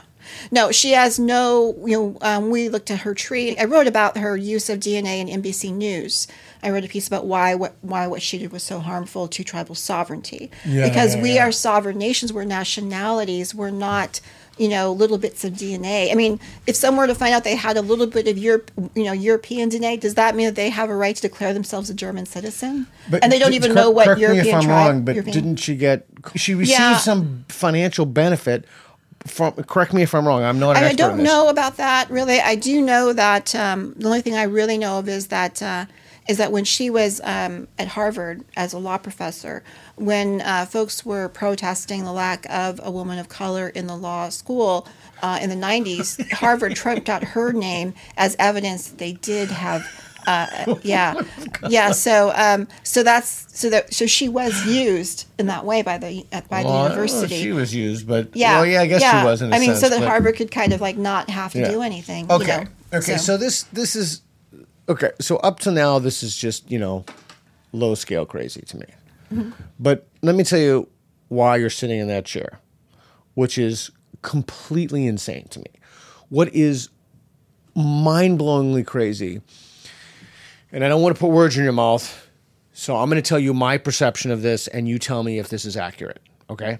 [0.50, 1.74] no, she has no.
[1.84, 3.56] You know, um, we looked at her tree.
[3.56, 6.26] I wrote about her use of DNA in NBC News.
[6.64, 9.44] I wrote a piece about why what why what she did was so harmful to
[9.44, 10.50] tribal sovereignty.
[10.64, 11.46] Yeah, because yeah, we yeah.
[11.46, 12.32] are sovereign nations.
[12.32, 13.54] We're nationalities.
[13.54, 14.20] We're not.
[14.56, 16.12] You know, little bits of DNA.
[16.12, 18.70] I mean, if someone were to find out they had a little bit of Europe,
[18.94, 21.90] you know, European DNA, does that mean that they have a right to declare themselves
[21.90, 22.86] a German citizen?
[23.10, 24.86] But and they don't d- even cor- know what correct European me if I'm tribe.
[24.86, 26.06] wrong, but European- didn't she get?
[26.36, 26.98] She received Yeah.
[26.98, 28.64] some financial benefit
[29.26, 29.54] from.
[29.54, 30.44] Correct me if I'm wrong.
[30.44, 30.76] I'm not.
[30.76, 32.38] I, don't know about that really.
[32.38, 35.86] I do know that um, the only thing I really know of is that uh,
[36.26, 39.62] is that when she was um, at Harvard as a law professor,
[39.96, 44.28] when uh, folks were protesting the lack of a woman of color in the law
[44.28, 44.88] school
[45.22, 49.86] uh, in the '90s, Harvard trumped out her name as evidence that they did have.
[50.26, 51.20] Uh, yeah,
[51.68, 51.90] yeah.
[51.92, 56.24] So, um, so that's so that so she was used in that way by the
[56.32, 57.42] by Well, the I don't know if university.
[57.42, 58.54] She was used, but Yeah.
[58.56, 60.72] Well, yeah, I guess she was I mean, sense, so that but- Harvard could kind
[60.72, 61.70] of like not have to Yeah.
[61.70, 62.30] do anything.
[62.32, 62.60] Okay.
[62.60, 62.70] You know?
[62.94, 63.18] Okay.
[63.18, 63.36] So.
[63.36, 64.22] this this is
[64.88, 65.10] okay.
[65.20, 67.04] So up to now, this is just you know
[67.72, 68.86] low scale crazy to me.
[69.32, 69.50] Mm-hmm.
[69.78, 70.88] But let me tell you
[71.28, 72.60] why you're sitting in that chair,
[73.34, 73.90] which is
[74.22, 75.70] completely insane to me.
[76.28, 76.88] What is
[77.74, 79.40] mind blowingly crazy,
[80.72, 82.28] and I don't want to put words in your mouth,
[82.72, 85.48] so I'm going to tell you my perception of this, and you tell me if
[85.48, 86.20] this is accurate.
[86.50, 86.78] Okay.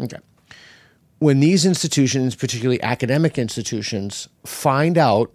[0.00, 0.18] Okay
[1.22, 5.30] when these institutions, particularly academic institutions, find out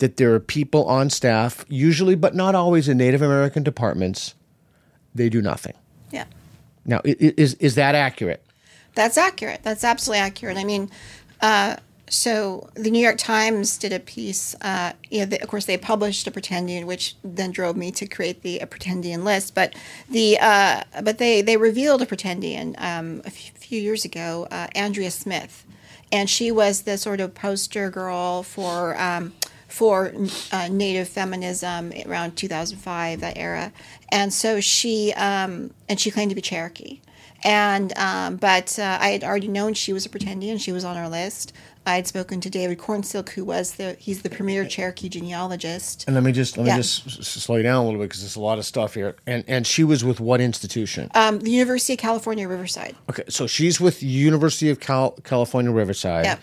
[0.00, 4.34] that there are people on staff, usually but not always in Native American departments,
[5.14, 5.74] they do nothing.
[6.10, 6.24] yeah,
[6.84, 8.42] Now, is is that accurate?
[8.94, 9.60] that's accurate.
[9.62, 10.56] That's absolutely accurate.
[10.58, 10.90] I mean,
[11.40, 11.76] uh,
[12.08, 14.56] so the New York Times did a piece.
[14.60, 18.06] Uh, you know, they, of course, they published a pretendian, which then drove me to
[18.06, 19.54] create the a pretendian list.
[19.54, 19.74] But
[20.10, 24.66] the uh, but they they revealed a pretendian um, a f- few years ago, uh,
[24.74, 25.64] Andrea Smith,
[26.10, 29.00] and she was the sort of poster girl for.
[29.00, 29.32] Um,
[29.70, 30.12] for
[30.52, 33.72] uh, Native feminism around 2005, that era,
[34.10, 37.00] and so she um, and she claimed to be Cherokee,
[37.44, 40.60] and um, but uh, I had already known she was a pretendian.
[40.60, 41.52] She was on our list.
[41.86, 46.04] I had spoken to David Cornsilk, who was the he's the premier Cherokee genealogist.
[46.06, 46.76] And let me just let me Yeah.
[46.76, 48.92] just s- s- slow you down a little bit because there's a lot of stuff
[48.94, 49.16] here.
[49.26, 51.10] And and she was with what institution?
[51.14, 52.96] Um, the University of California, Riverside.
[53.08, 56.26] okay, so she's with University of Cal- California Riverside.
[56.26, 56.36] Yeah,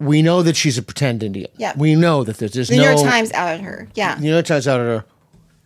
[0.00, 1.50] We know that she's a pretend Indian.
[1.56, 1.72] Yeah.
[1.76, 2.82] We know that there's, there's the no.
[2.82, 3.88] New York Times outed her.
[3.94, 5.04] Yeah, The New York Times out of her.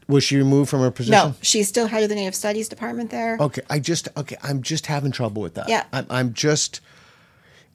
[0.07, 1.13] Was she removed from her position?
[1.13, 3.37] no, she's still head of the Native Studies department there.
[3.41, 4.37] Okay, I just okay.
[4.43, 5.69] I'm just having trouble with that.
[5.69, 5.85] Yeah.
[5.93, 6.81] I'm, I'm just.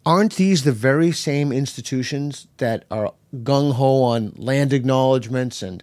[0.05, 3.13] Aren't these the very same institutions that are
[3.43, 5.81] gung ho on land acknowledgments and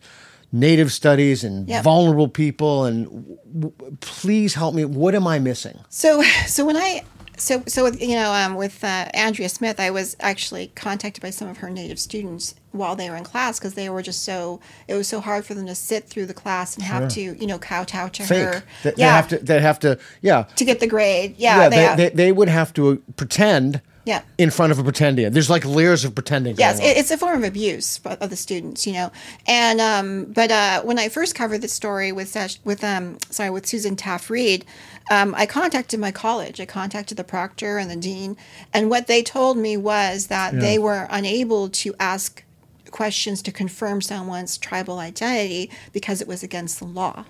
[0.53, 1.83] native studies and Yeah.
[1.83, 2.85] vulnerable people?
[2.85, 3.39] And w-
[3.71, 4.85] w- please help me.
[4.85, 5.79] What am I missing?
[5.89, 7.03] So, so when I,
[7.41, 11.31] so so with, you know, um, with uh, Andrea Smith, I was actually contacted by
[11.31, 14.61] some of her native students while they were in class because they were just so
[14.87, 17.47] it was so hard for them to sit through the class and have to you
[17.47, 18.45] know kowtow to Fake.
[18.45, 18.63] her.
[18.85, 19.39] They, they yeah, have to.
[19.39, 19.99] They have to.
[20.23, 20.45] Yeah.
[20.57, 21.35] to get the grade.
[21.39, 21.69] Yeah, Yeah.
[21.69, 23.81] they, They, have- they, they would have to uh, pretend.
[24.07, 24.23] Yeah.
[24.39, 25.33] In front of a pretendian.
[25.35, 26.57] There's like layers of pretending.
[26.57, 26.97] Yes, going on.
[26.97, 29.13] it, it's a form of abuse of the students, you know.
[29.47, 33.67] And um, but uh, when I first covered this story with with um, sorry with
[33.67, 34.65] Susan Taffe Reed,
[35.11, 36.61] um, I contacted my college.
[36.61, 38.37] I contacted the proctor and the dean,
[38.73, 42.45] and what they told me was that they were unable to ask
[42.91, 47.25] questions to confirm someone's tribal identity because it was against the law,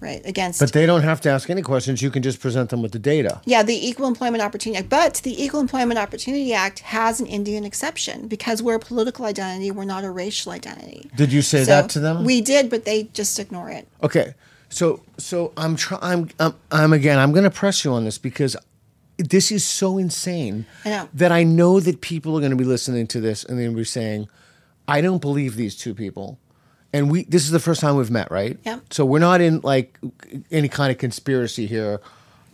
[0.00, 0.22] right?
[0.24, 2.00] Against But they don't have to ask any questions.
[2.00, 3.42] You can just present them with the data.
[3.44, 4.88] yeah, the Equal Employment Opportunity Act.
[4.88, 9.70] But the Equal Employment Opportunity Act has an Indian exception because we're a political identity,
[9.70, 11.10] we're not a racial identity.
[11.14, 12.24] Did you say So that to them?
[12.24, 13.86] We did, but they just ignore it.
[14.02, 14.32] Okay,
[14.72, 16.00] so so I'm trying.
[16.02, 17.18] I'm, I'm I'm again.
[17.18, 18.56] I'm going to press you on this because
[19.18, 21.08] this is so insane I know.
[21.12, 23.76] that I know that people are going to be listening to this and they're going
[23.76, 24.28] to be saying,
[24.88, 26.38] "I don't believe these two people."
[26.92, 28.58] And we this is the first time we've met, right?
[28.64, 28.80] Yeah.
[28.90, 29.98] So we're not in like
[30.50, 32.00] any kind of conspiracy here.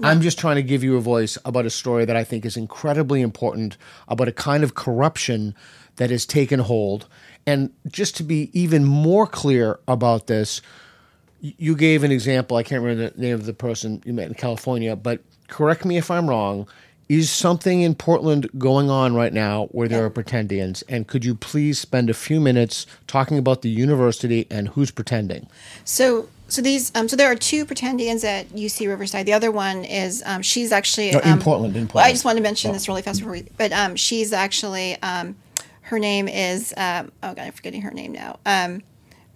[0.01, 2.57] I'm just trying to give you a voice about a story that I think is
[2.57, 3.77] incredibly important
[4.07, 5.57] about a kind of corruption
[5.97, 7.09] that has taken hold.
[7.49, 10.63] And just to be even more clear about this,
[11.41, 12.57] you gave an example.
[12.57, 15.97] I can't remember the name of the person you met in California, but correct me
[15.97, 16.69] if I'm wrong.
[17.09, 20.83] Is something in Portland going on right now where there are pretendians?
[20.91, 25.49] And could you please spend a few minutes talking about the university and who's pretending?
[25.87, 29.25] So, so these, um, so there are two pretendians at UC Riverside.
[29.25, 32.27] The other one is, um, she's actually No, in um, Portland, in well, I just
[32.27, 35.35] wanted to mention this really fast before we, but um, she's actually, um,
[35.81, 38.39] her name is, um, oh god, I'm forgetting her name now.
[38.45, 38.83] Um,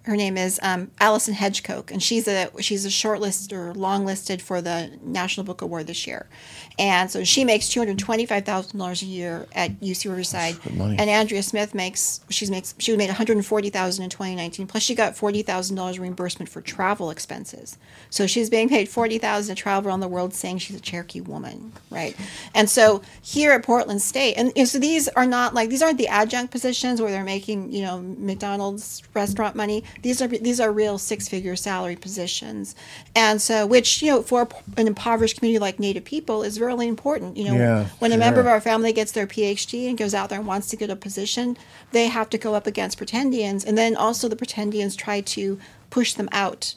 [0.05, 4.41] her name is um, Allison Hedge Coke, and she's a she's a shortlisted or longlisted
[4.41, 6.29] for the National Book Award this year,
[6.79, 10.57] and so she makes two hundred twenty five thousand dollars a year at UC Riverside,
[10.65, 14.67] and Andrea Smith makes she's makes she made one hundred forty thousand in twenty nineteen,
[14.67, 17.77] plus she got forty thousand dollars reimbursement for travel expenses,
[18.11, 21.21] so she's being paid forty thousand to travel around the world, saying she's a Cherokee
[21.21, 22.17] woman, right?
[22.55, 25.99] And so here at Portland State, and, and so these are not like these aren't
[25.99, 29.85] the adjunct positions where they're making you know McDonald's restaurant money.
[30.03, 32.75] These are these are real six figure salary positions,
[33.15, 37.37] and so which you know for an impoverished community like Native people is really important.
[37.37, 40.29] You know, Yeah, when a member of our family gets their PhD and goes out
[40.29, 41.57] there and wants to get a position,
[41.93, 45.59] they have to go up against pretendians, and then also the pretendians try to
[45.91, 46.75] push them out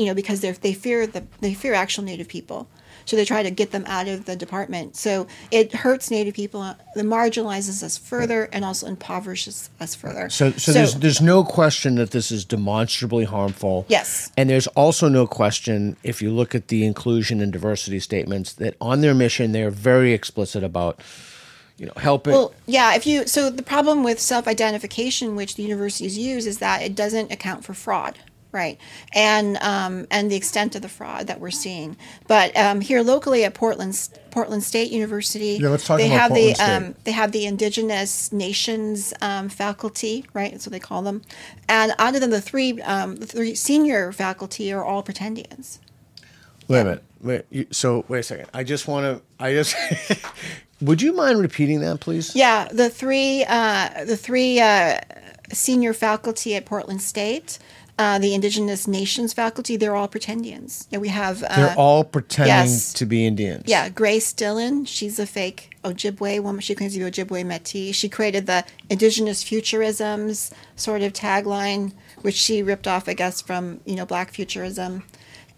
[0.00, 2.68] you know, because they they fear the they fear actual Native people,
[3.04, 4.96] so they try to get them out of the department.
[4.96, 10.28] So it hurts Native people, it marginalizes us further, and also impoverishes us further.
[10.30, 13.86] So, so, there's there's no question that this is demonstrably harmful.
[13.88, 14.30] Yes.
[14.36, 18.76] And there's also no question if you look at the inclusion and diversity statements that
[18.80, 21.00] on their mission they're very explicit about,
[21.76, 22.32] you know, helping.
[22.32, 22.94] Well, yeah.
[22.94, 27.32] If you so the problem with self-identification, which the universities use, is that it doesn't
[27.32, 28.18] account for fraud,
[28.52, 28.78] right?
[29.14, 31.96] And um, and the extent of the fraud that we're seeing.
[32.26, 36.30] But um, here locally at Portland Portland State University, Yeah, let's talk they about have
[36.30, 40.52] Portland the um, they have the Indigenous Nations um, faculty, right?
[40.52, 41.22] That's what they call them.
[41.68, 45.78] And out of them, the three um, the three senior faculty are all pretendians.
[46.68, 47.04] wait a minute.
[47.22, 47.44] Wait.
[47.50, 48.46] You, so wait a second.
[48.54, 49.22] I just want to.
[49.42, 49.76] I just.
[50.80, 52.34] would you mind repeating that, please?
[52.34, 55.00] Yeah, the three uh, the three uh,
[55.52, 57.58] senior faculty at Portland State,
[58.00, 60.86] uh, the Indigenous Nations faculty, they're all pretendians.
[60.90, 62.94] Yeah, we have uh, They're all pretending yes.
[62.94, 63.64] to be Indians.
[63.66, 66.62] yeah, Grace Dillon, she's a fake Ojibwe woman.
[66.62, 67.94] She claims to be Ojibwe Métis.
[67.94, 73.80] She created the Indigenous Futurisms sort of tagline, which she ripped off, I guess, from
[73.84, 75.02] you know Black Futurism.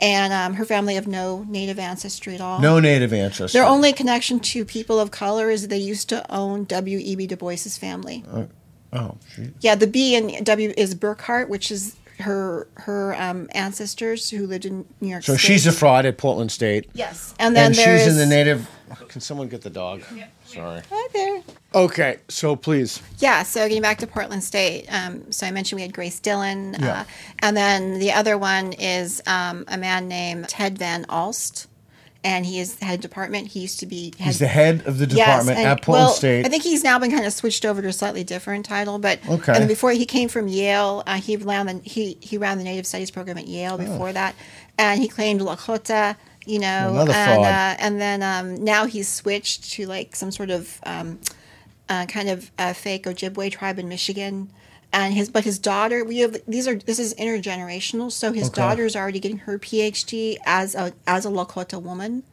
[0.01, 2.59] And um, her family have no Native ancestry at all.
[2.61, 3.57] No native ancestry.
[3.57, 7.29] Their only connection to people of color is they used to own W.E.B.
[7.29, 8.25] Du Bois's family.
[8.93, 9.53] Oh, gee.
[9.61, 14.65] Yeah, the B in W is Burghardt, which is her her um, ancestors who lived
[14.65, 15.47] in New York So State.
[15.47, 16.89] she's a fraud at Portland State.
[16.95, 18.69] yes, and then and there's she's in the native.
[19.09, 20.03] Can someone get the dog?
[20.45, 20.83] Sorry.
[20.91, 21.43] Hi there.
[21.75, 23.01] Okay, so please.
[23.21, 26.77] Yeah, so getting back to Portland State, um, so I mentioned we had Grace Dillon,
[26.79, 27.01] Yeah.
[27.01, 27.05] uh,
[27.39, 31.69] and then the other one is um, a man named Ted Van Alst,
[32.25, 33.49] and he is head of department.
[33.49, 36.07] He used to be head He's the head of the Yes, department and- at Portland
[36.07, 36.47] well, State.
[36.47, 39.19] I think he's now been kind of switched over to a slightly different title, but
[39.29, 39.53] Okay.
[39.57, 42.87] And before he came from Yale, uh, he ran the he he ran the Native
[42.87, 44.35] Studies program at Yale before that,
[44.79, 49.87] and he claimed Lakota, you know, and uh, and then um, now he's switched to
[49.87, 51.19] like some sort of um,
[51.89, 54.51] uh, kind of fake Ojibwe tribe in Michigan.
[54.95, 58.13] And his, but his daughter, we have these are this is intergenerational.
[58.13, 58.85] So his Okay.
[58.85, 62.25] is already getting her PhD as a as a Lakota woman.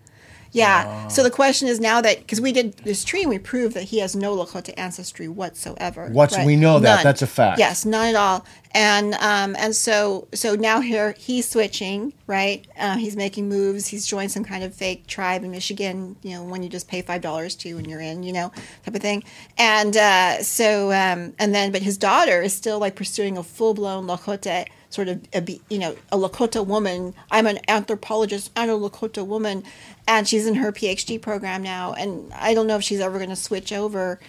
[0.51, 1.07] Yeah.
[1.09, 3.83] So the question is now that because we did this tree and we proved that
[3.83, 6.09] he has no Lakota ancestry whatsoever.
[6.11, 7.03] What's- we know that.
[7.03, 7.59] That's a fact.
[7.59, 8.45] Yes, none at all.
[8.71, 12.67] And um and so so now here he's switching right.
[12.77, 13.87] Uh, he's making moves.
[13.87, 16.15] He's joined some kind of fake tribe in Michigan.
[16.21, 18.21] You know when you just pay five dollars to and you're in.
[18.23, 18.51] You know
[18.85, 19.23] type of thing.
[19.57, 23.73] And uh, so um and then but his daughter is still like pursuing a full
[23.73, 27.13] blown Lakota sort of a, you know a Lakota woman.
[27.31, 28.51] I'm an anthropologist.
[28.55, 29.63] I'm a Lakota woman,
[30.07, 31.93] and she's in her PhD program now.
[31.93, 34.19] And I don't know if she's ever going to switch over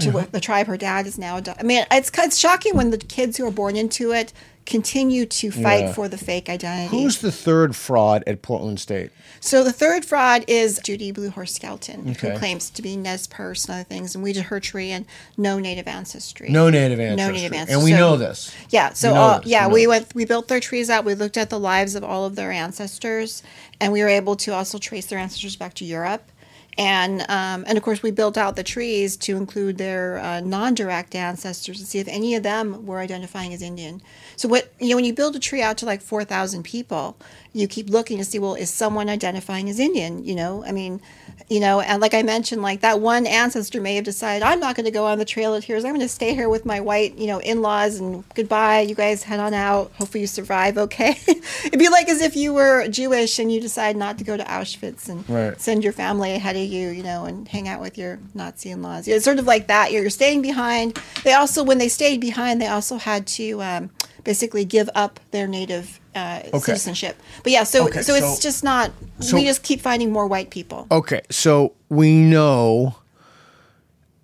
[0.00, 1.40] to what the tribe her dad is now.
[1.58, 4.32] I mean, it's it's shocking when the kids who are born into it
[4.66, 5.92] continue to fight Yeah.
[5.92, 6.88] for the fake identity.
[6.88, 9.10] Who's the third fraud at Portland State?
[9.38, 12.32] So the third fraud is Judy Bluehorse Skelton, Okay.
[12.32, 15.04] who claims to be Nez Perce and other things, and we did her tree and
[15.36, 16.48] no native ancestry.
[16.48, 17.26] No native ancestry.
[17.26, 17.74] No native ancestry.
[17.74, 18.52] And we So- know this.
[18.70, 18.94] Yeah.
[18.94, 19.48] So We know all, this.
[19.50, 19.88] yeah, We we this.
[19.88, 20.14] went.
[20.14, 21.04] We built their trees out.
[21.04, 23.42] We looked at the lives of all of their ancestors,
[23.82, 26.30] and we were able to also trace their ancestors back to Europe.
[26.76, 31.14] And um, and of course, we built out the trees to include their uh, non-direct
[31.14, 34.02] ancestors and see if any of them were identifying as Indian.
[34.36, 37.16] So what you know, when you build a tree out to like four thousand people,
[37.52, 40.24] you keep looking to see well, is someone identifying as Indian?
[40.24, 41.00] You know, I mean,
[41.48, 44.74] you know, and like I mentioned, like that one ancestor may have decided I'm not
[44.74, 45.84] going to go on the Trail of Tears.
[45.84, 48.80] I'm going to stay here with my white, you know, in-laws and goodbye.
[48.80, 49.92] You guys head on out.
[49.98, 50.76] Hopefully you survive.
[50.78, 51.16] Okay.
[51.64, 54.42] It'd be like as if you were Jewish and you decide not to go to
[54.44, 55.60] Auschwitz and Right.
[55.60, 59.06] send your family ahead you, you know, and hang out with your Nazi in-laws.
[59.08, 59.92] It's sort of like that.
[59.92, 60.98] You're, you're staying behind.
[61.22, 63.90] They also, when they stayed behind, they also had to um,
[64.24, 67.20] basically give up their native uh, citizenship.
[67.42, 68.90] But yeah, so Okay, so it's so- just not.
[69.20, 70.86] so- we just keep finding more white people.
[70.90, 72.96] Okay, so we know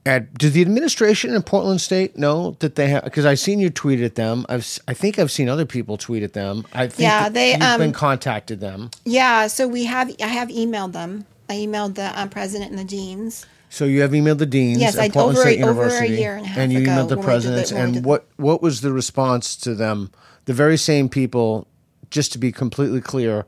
[0.06, 3.68] at did the administration in Portland State know that they have because I've seen you
[3.68, 4.46] tweet at them.
[4.48, 6.64] I've I think I've seen other people tweet at them.
[6.72, 8.90] I think Yeah, they, you've um, been contacted them.
[9.04, 11.26] Yeah, so we have I have emailed them.
[11.50, 13.44] I emailed the um, president and the deans.
[13.70, 15.84] So you have emailed the deans Yes, at I- Portland over a- State over a
[15.84, 17.72] University, year and a half and you ago emailed the presidents.
[17.72, 20.10] and did- what what was the response to them?
[20.44, 21.66] The very same people,
[22.10, 23.44] just to be completely clear,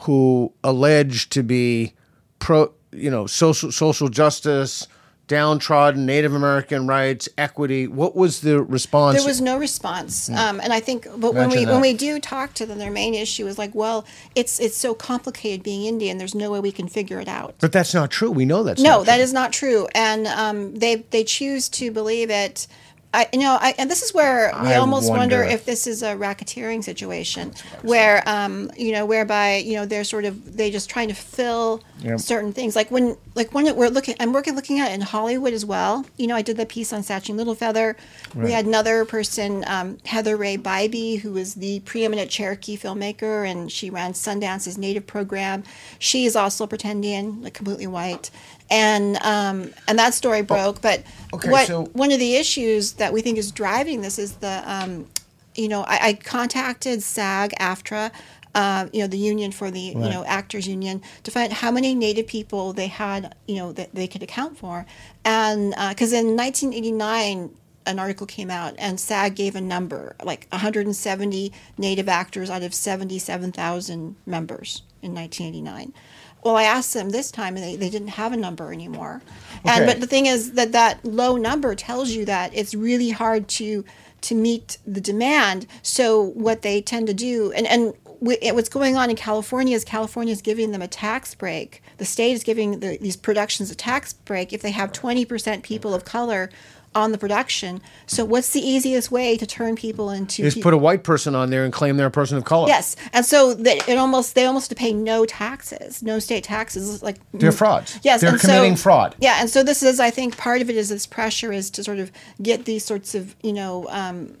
[0.00, 1.94] who alleged to be
[2.38, 4.86] pro, you know, social social justice,
[5.32, 7.86] downtrodden, Native American rights, equity.
[7.86, 9.16] What was the response?
[9.16, 11.72] There was no response, um, and I think, but when we that.
[11.72, 14.92] when we do talk to them, their main issue is like, well, it's it's so
[14.92, 16.18] complicated being Indian.
[16.18, 17.54] There's no way we can figure it out.
[17.60, 18.30] but that's not true.
[18.30, 22.30] We know that's No, that is not true, and um, they they choose to believe
[22.30, 22.66] it.
[23.14, 25.40] I, you know, I, and this is where we I almost wonder.
[25.40, 25.54] wonder.
[25.54, 30.24] if this is a racketeering situation, where um, you know, whereby you know they're sort
[30.24, 32.18] of they just trying to fill Yep.
[32.18, 32.74] certain things.
[32.74, 36.04] Like when, like when we're looking, I'm working looking at it in Hollywood as well.
[36.16, 37.94] You know, I did the piece on Sacheen Littlefeather.
[38.34, 43.70] We had another person, um, Heather Rae Bybee, who is the preeminent Cherokee filmmaker, and
[43.70, 45.62] she ran Sundance's Native program.
[46.00, 48.30] She is also Pretendian, like completely white,
[48.70, 50.80] and um, and that story broke.
[50.80, 54.18] But Oh, okay, what so- one of the issues that we think is driving this
[54.18, 55.06] is the, um,
[55.54, 58.10] you know, I, I contacted SAG AFTRA.
[58.54, 61.94] Uh, you know the union for the you know actors union to find how many
[61.94, 64.84] native people they had you know that they could account for
[65.24, 67.48] and because in 1989
[67.86, 72.74] an article came out and SAG gave a number like 170 native actors out of
[72.74, 75.94] 77,000 members in 1989.
[76.42, 79.22] Well, I asked them this time and they, they didn't have a number anymore.
[79.64, 83.48] And but the thing is that that low number tells you that it's really hard
[83.48, 83.84] to
[84.22, 85.66] to meet the demand.
[85.82, 90.32] So what they tend to do and and what's going on in California is California
[90.32, 91.82] is giving them a tax break.
[91.98, 95.92] The state is giving the, these productions a tax break if they have 20% people
[95.92, 96.48] of color
[96.94, 97.80] on the production.
[98.06, 101.50] So what's the easiest way to turn people into Just put a white person on
[101.50, 102.68] there and claim they're a person of color.
[102.68, 106.44] Yes, and so that it almost they almost have to pay no taxes, no state
[106.44, 107.02] taxes.
[107.02, 107.98] Like They're frauds.
[108.02, 109.14] Yes, They're and so- committing fraud.
[109.20, 111.84] Yeah, and so this is, I think, part of it is this pressure is to
[111.84, 114.36] sort of get these sorts of, you know, um,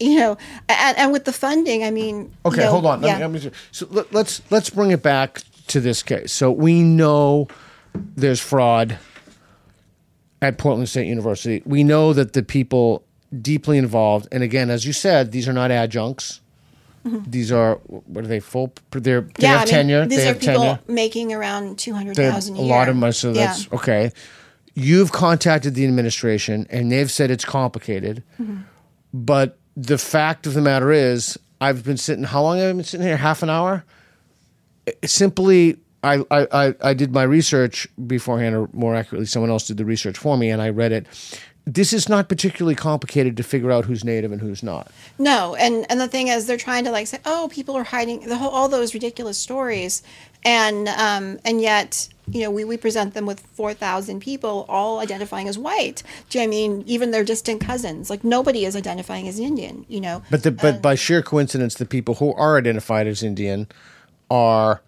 [0.00, 2.16] you know, and, and with the funding, I mean.
[2.20, 3.00] you Okay, know, hold on.
[3.00, 3.26] Let yeah.
[3.26, 6.32] me- let me- so let, let's let's bring it back to this case.
[6.32, 7.48] So we know
[8.16, 8.98] there's fraud
[10.42, 11.62] at Portland State University.
[11.64, 13.04] We know that the people
[13.42, 16.40] deeply involved, and again, as you said, these are not adjuncts.
[17.04, 18.72] These are what are they full?
[18.90, 19.42] They're they Mm-hmm.
[19.42, 20.06] yeah, have I mean, tenure.
[20.06, 20.78] These they are people tenure.
[20.88, 23.46] making around two hundred thousand a a lot of money, so Yeah.
[23.46, 24.12] that's okay.
[24.74, 28.22] You've contacted the administration, and they've said it's complicated.
[28.38, 28.58] Mm-hmm.
[29.14, 32.24] But the fact of the matter is, I've been sitting.
[32.24, 33.16] How long have I been sitting here?
[33.16, 33.84] Half an hour.
[34.84, 39.78] It- simply, I, I, I, did my research beforehand, or more accurately, someone else did
[39.78, 41.06] the research for me, and I read it.
[41.66, 44.90] This is not particularly complicated to figure out who's native and who's not.
[45.18, 48.20] No, and and the thing is, they're trying to like say, oh, people are hiding
[48.20, 50.02] the whole all those ridiculous stories,
[50.44, 55.00] and um, and yet you know we, we present them with four thousand people all
[55.00, 56.02] identifying as white.
[56.30, 58.08] Do you know what I mean even their distant cousins?
[58.08, 59.84] Like nobody is identifying as Indian.
[59.88, 63.66] You know, But the, but by sheer coincidence, the people who are identified as Indian
[64.30, 64.80] are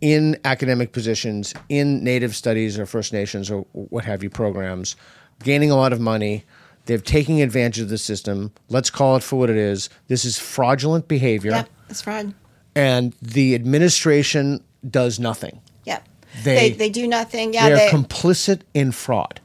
[0.00, 4.96] in academic positions in Native studies or First Nations or what have you programs,
[5.42, 6.44] gaining a lot of money.
[6.86, 8.52] They're taking advantage of the system.
[8.68, 9.90] Let's call it for what it is.
[10.06, 12.32] This is fraudulent behavior, Yep, it's fraud.
[12.74, 15.60] and the administration does nothing.
[15.84, 16.08] Yep.
[16.44, 17.52] They- They, they do nothing.
[17.52, 19.40] Yeah, They're they, complicit in fraud.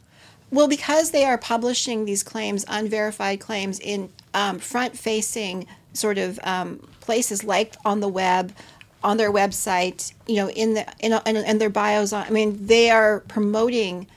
[0.51, 6.39] Well, because they are publishing these claims, unverified claims, in um, front facing sort of
[6.43, 8.53] um, places like on the web,
[9.03, 12.13] on their website, you know, in the in, in, in their bios.
[12.13, 14.07] I mean, they are promoting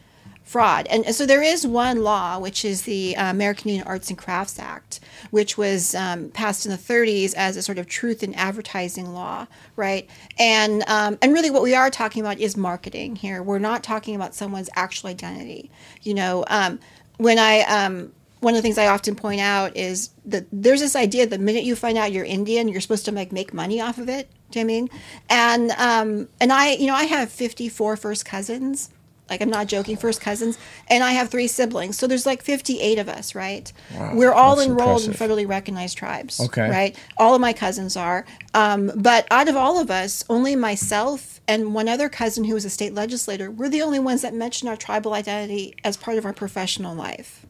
[0.47, 0.87] fraud.
[0.87, 4.61] And so there is one law, which is the uh, American Indian Arts and Crafts
[4.61, 5.01] Act,
[5.33, 9.49] which was um, passed in the 30s as a sort of truth in advertising law,
[9.75, 10.09] right?
[10.39, 13.43] And um, and really, what we are talking about is marketing here.
[13.43, 15.71] We're not talking about someone's actual identity.
[16.03, 16.79] You know, um,
[17.17, 20.95] when I um, one of the things I often point out is that there's this
[20.95, 23.99] idea the minute you find out you're Indian, you're supposed to like make money off
[23.99, 24.31] of it.
[24.51, 24.91] Do you know what I mean?
[25.29, 28.91] And um, and I, you know, I have 54 first cousins.
[29.29, 30.57] Like I'm not joking, first cousins,
[30.87, 31.99] and I have three siblings.
[31.99, 33.73] So there's like 58 of us, right?
[33.93, 35.21] Wow, We're all enrolled impressive.
[35.21, 36.39] in federally recognized tribes.
[36.39, 36.71] Okay.
[36.71, 36.97] Right.
[37.19, 41.75] All of my cousins are, um, but out of all of us, only myself and
[41.75, 44.77] one other cousin who was a state legislator, we're the only ones that mention our
[44.77, 47.45] tribal identity as part of our professional life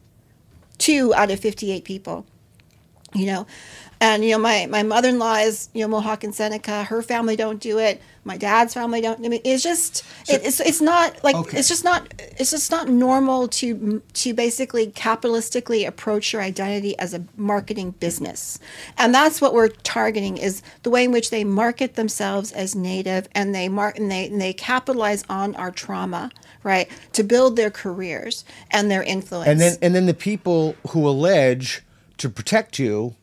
[0.79, 2.23] two out of 58 people
[3.13, 3.47] you know
[3.99, 6.83] And you know, my my mother in law is you know Mohawk and Seneca.
[6.83, 8.01] Her family don't do it.
[8.23, 9.23] My dad's family don't.
[9.25, 11.57] I mean, it's just it, it's it's not like Okay.
[11.57, 17.13] it's just not it's just not normal to to basically capitalistically approach your identity as
[17.15, 18.59] a marketing business,
[18.97, 23.27] and that's what we're targeting is the way in which they market themselves as native
[23.33, 26.29] and they mark and they and they capitalize on our trauma,
[26.63, 29.47] right, to build their careers and their influence.
[29.47, 31.81] And then and then the people who allege
[32.17, 33.15] to protect you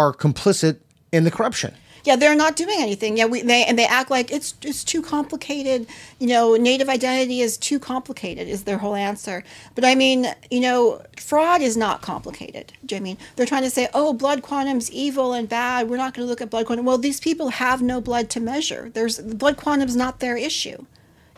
[0.00, 0.78] are complicit
[1.12, 1.74] in the corruption.
[2.04, 3.18] Yeah, they're not doing anything.
[3.18, 5.86] Yeah, we they and they act like it's it's too complicated.
[6.18, 8.48] You know, native identity is too complicated.
[8.48, 9.44] Is their whole answer?
[9.74, 12.72] But I mean, you know, fraud is not complicated.
[12.86, 15.90] Do you know I mean they're trying to say, oh, blood quantum's evil and bad.
[15.90, 16.86] We're not going to look at blood quantum.
[16.86, 18.90] Well, these people have no blood to measure.
[18.94, 20.86] There's blood quantum's not their issue.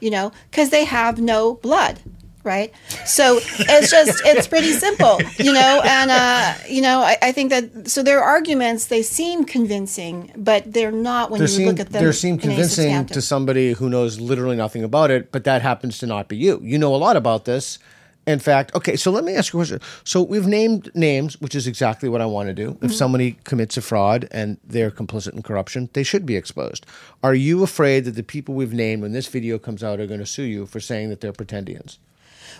[0.00, 2.00] You know, because they have no blood.
[2.44, 2.72] Right,
[3.06, 7.50] so it's just it's pretty simple, you know, and uh, you know I, I think
[7.50, 11.78] that so their arguments they seem convincing, but they're not when They you seem look
[11.78, 12.04] at them.
[12.04, 16.06] they seem convincing to somebody who knows literally nothing about it, but that happens to
[16.08, 16.58] not be you.
[16.64, 17.78] You know a lot about this.
[18.26, 19.80] In fact, okay, so let me ask you a question.
[20.02, 22.72] So we've named names, which is exactly what I want to do.
[22.72, 22.86] Mm-hmm.
[22.86, 26.86] If somebody commits a fraud and they're complicit in corruption, they should be exposed.
[27.22, 30.20] Are you afraid that the people we've named when this video comes out are going
[30.20, 31.98] to sue you for saying that they're pretendians?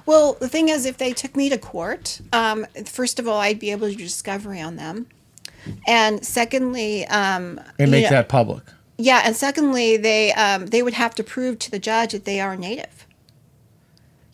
[0.06, 3.58] Well, the thing is, if they took me to court, um, first of all, I'd
[3.58, 5.06] be able to do discovery on them,
[5.86, 8.64] and secondly, um, And make know- that public.
[8.98, 12.40] yeah, and secondly, they um, they would have to prove to the judge that they
[12.40, 13.06] are native.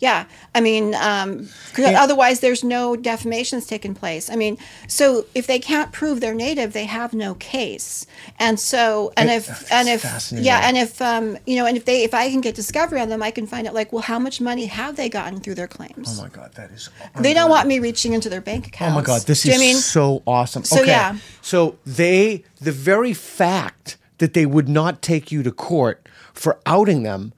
[0.00, 4.30] Yeah, I mean, um, otherwise there's no defamations taking place.
[4.30, 8.06] I mean, so if they can't prove they're native, they have no case.
[8.38, 11.84] And so, and Hey, if and if yeah, and if um, you know, and if
[11.84, 14.20] they if I can get discovery on them, I can find out like, well, how
[14.20, 16.16] much money have they gotten through their claims?
[16.18, 16.90] Oh my God, that is.
[17.18, 18.92] they don't want me reaching into their bank accounts.
[18.92, 19.76] Oh my God, this Do is I mean?
[19.76, 20.62] so awesome.
[20.62, 20.92] So, okay.
[20.92, 21.16] yeah.
[21.42, 27.02] So they, the very fact that they would not take you to court for outing
[27.02, 27.32] them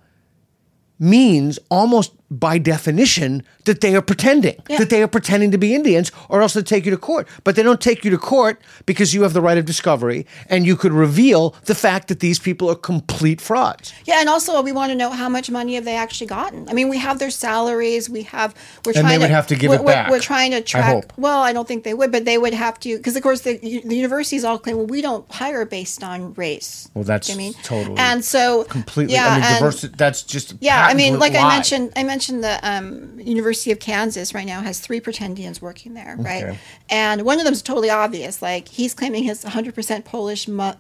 [0.99, 4.79] means almost by definition that they are pretending, Yeah.
[4.79, 7.27] that they are pretending to be Indians, or else they take you to court.
[7.45, 10.65] But they don't take you to court because you have the right of discovery and
[10.65, 13.93] you could reveal the fact that these people are complete frauds.
[14.05, 16.69] Yeah, and also we want to know how much money have they actually gotten.
[16.69, 18.09] I mean, we have their salaries.
[18.09, 18.55] We have
[18.87, 20.53] we're And trying they would to, have to give we're, it we're- back, We're, trying
[20.53, 20.85] to I track.
[20.95, 21.13] hope.
[21.17, 23.59] Well, I don't think they would, but they would have to because of course the,
[23.59, 26.89] the universities all claim well we don't hire based on race.
[26.95, 29.15] Well, that's you know I mean totally and so Completely.
[29.15, 30.55] Yeah, I mean, and- diversity, that's just.
[30.61, 34.61] Yeah, I mean, like I mentioned, I mentioned the um, University of Kansas right now
[34.61, 36.45] has three pretendians working there, right?
[36.45, 36.59] Okay.
[36.89, 38.43] And one of them is totally obvious.
[38.43, 40.77] Like he's claiming his 100% Polish mo-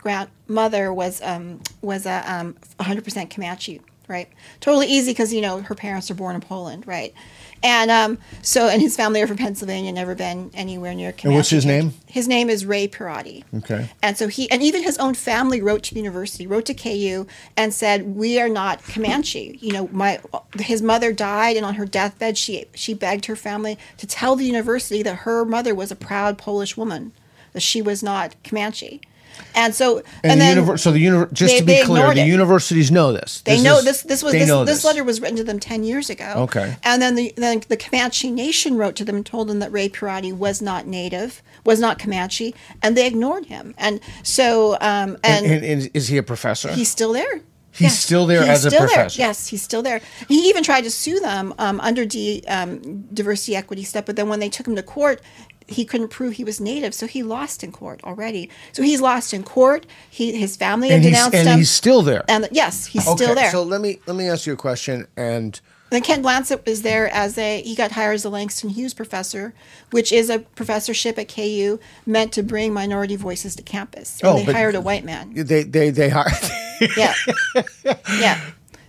[0.49, 4.28] mother was um, was a um, 100% Comanche, right?
[4.61, 7.14] Totally easy because you know her parents are born in Poland, right?
[7.62, 11.26] And um, so, and his family are from Pennsylvania, never been anywhere near Comanche.
[11.26, 11.92] And what's his name?
[12.06, 13.44] His name is Ray Pierotti.
[13.58, 13.90] Okay.
[14.02, 17.26] And so he, and even his own family wrote to the university, wrote to KU,
[17.56, 19.58] and said, "We are not Comanche.
[19.61, 20.20] You know, my
[20.58, 24.46] his mother died, and on her deathbed, she she begged her family to tell the
[24.46, 27.12] university that her mother was a proud Polish woman,
[27.52, 29.02] that she was not Comanche."
[29.55, 32.14] And so, And, and, the then univer- so the uni- just they- to be clear,
[32.14, 32.26] the it.
[32.26, 33.43] universities know this.
[33.43, 34.03] they know is- this.
[34.03, 36.32] This was they this, this letter was written to them ten years ago.
[36.36, 36.76] Okay.
[36.82, 39.88] And then the then the Comanche Nation wrote to them and told them that Ray
[39.88, 43.74] Pierotti was not native, was not Comanche, and they ignored him.
[43.78, 46.72] And so, um, and, And, and, is he a professor?
[46.72, 47.41] he's still there.
[47.72, 48.88] He's still there as a still there.
[48.88, 49.20] professor.
[49.20, 50.01] Yes, he's still there.
[50.28, 54.28] He even tried to sue them um, under D, um, diversity equity stuff, but then
[54.28, 55.20] when they took him to court,
[55.71, 58.51] he couldn't prove he was native, so he lost in court already.
[58.73, 59.87] So he's lost in court.
[60.11, 61.59] He his family had and he's, denounced and him.
[61.59, 62.25] he's still there.
[62.29, 63.51] and yes, he's okay, still there.
[63.51, 65.07] so let me let me ask you a question.
[65.16, 65.61] And
[65.91, 69.55] Then Ken Blanchett was there as a he got hired as a Langston Hughes professor,
[69.91, 74.21] which is a professorship at KU meant to bring minority voices to campus.
[74.21, 75.33] And Oh, they but- hired a white man.
[75.35, 76.33] they they they hired.
[76.97, 77.14] Yeah.
[78.18, 78.41] yeah.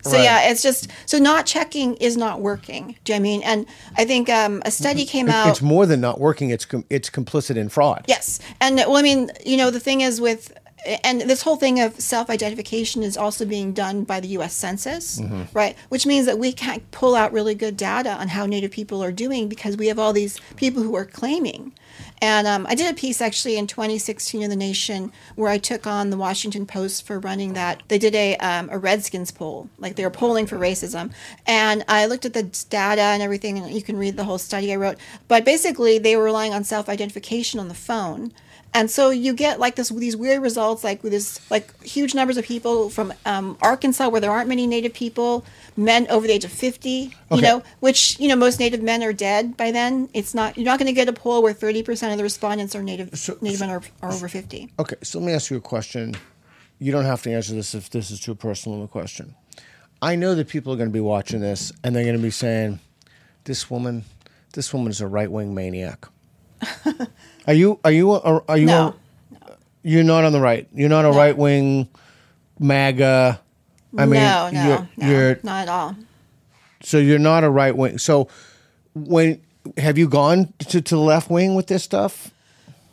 [0.03, 0.23] So Right.
[0.23, 2.95] yeah, it's just so not checking is not working.
[3.03, 3.43] Do you know what I mean?
[3.43, 3.65] And
[3.97, 5.49] I think um, a study came out.
[5.49, 6.49] it's more than not working.
[6.49, 8.05] It's com- it's complicit in fraud.
[8.07, 10.53] Yes, and well, I mean, you know, the thing is with,
[11.03, 14.53] and this whole thing of self-identification is also being done by the U.S.
[14.53, 15.43] Census, Mm-hmm.
[15.53, 15.75] right?
[15.89, 19.11] Which means that we can't pull out really good data on how Native people are
[19.11, 21.73] doing because we have all these people who are claiming.
[22.21, 25.87] And um, I did a piece actually in 2016 in the Nation where I took
[25.87, 27.81] on the Washington Post for running that.
[27.87, 31.11] They did a um, a Redskins poll, like they were polling for racism,
[31.47, 34.71] and I looked at the data and everything, and you can read the whole study
[34.71, 34.97] I wrote.
[35.27, 38.31] But basically, they were relying on self-identification on the phone.
[38.73, 42.37] And so you get like this these weird results, like with this like huge numbers
[42.37, 45.43] of people from um, Arkansas, where there aren't many Native people,
[45.77, 49.13] men over the age of fifty, you know, which you know most Native men are
[49.13, 50.09] dead by then.
[50.13, 52.75] It's not you're not going to get a poll where thirty percent of the respondents
[52.75, 53.11] are native
[53.41, 54.71] native men are, are over 50.
[54.79, 56.15] Okay, so let me ask you a question.
[56.79, 59.35] You don't have to answer this if this is too personal of a question.
[60.01, 62.31] I know that people are going to be watching this and they're going to be
[62.31, 62.79] saying,
[63.43, 64.03] "This woman,
[64.53, 66.07] this woman is a right wing maniac."
[67.47, 67.79] are you?
[67.83, 68.11] Are you?
[68.11, 68.65] Are, are you?
[68.65, 68.95] No.
[69.45, 70.67] a- you're not on the right.
[70.73, 71.89] You're not a right wing
[72.59, 73.40] MAGA.
[73.97, 75.95] I mean, no, no, you're, no, you're not at all.
[76.81, 77.97] so you're not a right wing.
[77.97, 78.29] So
[78.93, 79.41] when
[79.77, 82.31] have you gone to, to the left wing with this stuff?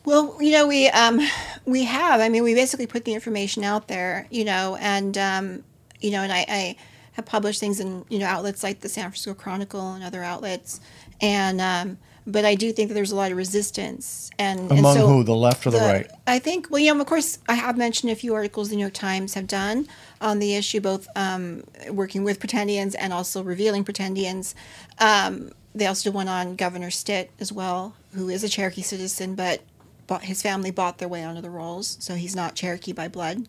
[0.05, 1.21] Well, you know, we um,
[1.67, 2.21] we have.
[2.21, 5.65] I mean, we basically put the information out there, you know, and um,
[6.01, 6.77] you know, and I, I
[7.13, 10.81] have published things in you know outlets like the San Francisco Chronicle and other outlets,
[11.21, 14.97] and um, but I do think that there's a lot of resistance and and Among
[14.97, 16.11] so who, the left or the, right?
[16.27, 18.83] I think, well, you know, of course, I have mentioned a few articles the New
[18.83, 19.89] York Times have done
[20.21, 24.55] on the issue, both um, working with pretendians and also revealing pretendians.
[24.99, 29.35] Um, they also did one on Governor Stitt as well, who is a Cherokee citizen,
[29.35, 29.63] but
[30.07, 33.49] bought, his family bought their way onto the rolls, so he's not Cherokee by blood.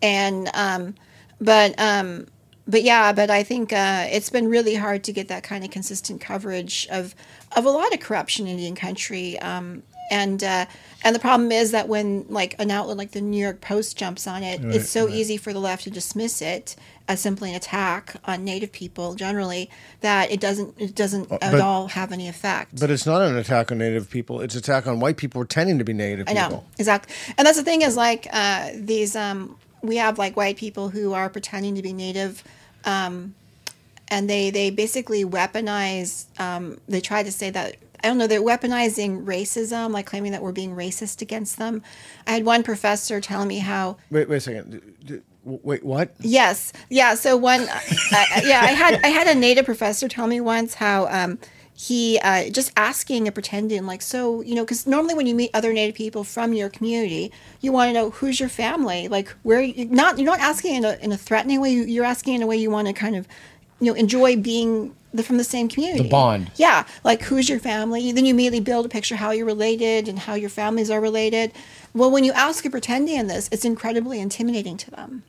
[0.00, 0.94] And, um,
[1.40, 2.26] but, um,
[2.66, 5.70] but yeah, but I think uh, it's been really hard to get that kind of
[5.70, 7.14] consistent coverage of
[7.56, 9.38] of a lot of corruption in Indian country.
[9.40, 10.66] Um, and uh,
[11.04, 14.26] and the problem is that when like an outlet like the New York Post jumps
[14.26, 16.76] on it, it's so easy for the left to dismiss it
[17.08, 19.68] as simply an attack on Native people generally
[20.00, 22.78] that it doesn't it doesn't at but- all have any effect.
[22.80, 24.40] But it's not an attack on Native people.
[24.40, 26.50] It's attack on white people pretending to be Native I people.
[26.50, 29.16] know exactly, and that's the thing is like uh, these.
[29.16, 32.44] Um, we have like white people who are pretending to be native,
[32.84, 33.34] um,
[34.08, 36.26] and they they basically weaponize.
[36.38, 38.26] Um, they try to say that I don't know.
[38.26, 41.82] They're weaponizing racism, like claiming that we're being racist against them.
[42.26, 44.70] I had one professor telling me how Wait, wait a second.
[45.04, 46.14] D- d- Wait, what?
[46.20, 47.14] Yes, yeah.
[47.14, 47.66] So one,
[48.12, 51.36] I, yeah, I had I had a native professor tell me once how um,
[51.74, 55.50] he uh, just asking a pretending like so you know because normally when you meet
[55.54, 59.60] other native people from your community you want to know who's your family like where
[59.60, 62.46] you not you're not asking in a, in a threatening way you're asking in a
[62.46, 63.26] way you want to kind of
[63.82, 66.50] you know enjoy being the, from the same community The bond.
[66.56, 70.18] yeah like who's your family then you immediately build a picture how you're related and
[70.20, 71.52] how your families are related
[71.92, 75.22] well when you ask a pretendian this it's incredibly intimidating to them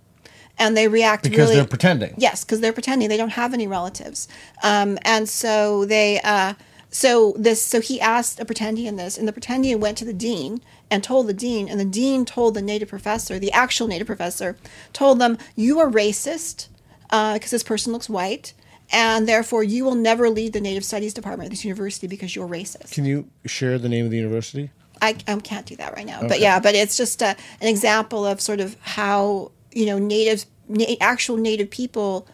[0.58, 2.14] and they react Because really they're pretending.
[2.18, 4.28] Yes, because they're pretending they don't have any relatives,
[4.62, 6.22] um, and so they.
[6.24, 6.54] Uh,
[6.92, 7.60] so this.
[7.60, 11.26] So he asked a pretendian this, and the pretendian went to the dean and told
[11.26, 14.56] the dean, and the dean told the native professor, the actual native professor,
[14.94, 16.68] told them, "You are racist
[17.10, 18.54] Uh, because this person looks white."
[18.92, 22.48] And therefore, you will never lead the Native Studies department at this university because you're
[22.48, 22.92] racist.
[22.92, 24.70] Can you share the name of the university?
[25.02, 26.22] I, I can't do that right now.
[26.28, 30.46] But yeah, but it's just a, an example of sort of how you know native,
[30.68, 32.28] na- actual native people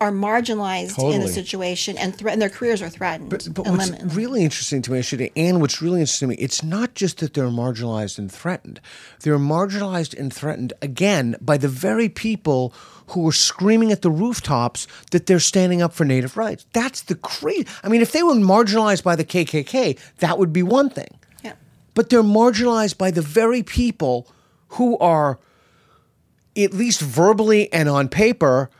[0.00, 2.42] are marginalized in the situation and threatened.
[2.42, 3.30] Their careers are threatened.
[3.30, 4.14] But, but what's limited.
[4.14, 7.32] really interesting to me, Ashita, and what's really interesting to me, it's not just that
[7.34, 8.80] they're marginalized and threatened.
[9.20, 12.74] They're marginalized and threatened again by the very people
[13.08, 16.66] who are screaming at the rooftops that they're standing up for native rights.
[16.72, 17.66] That's the crazy.
[17.82, 21.18] I mean, if they were marginalized by the KKK, that would be one thing.
[21.42, 21.54] yeah.
[21.94, 24.28] But they're marginalized by the very people
[24.70, 25.38] who are,
[26.56, 28.70] at least verbally and on paper,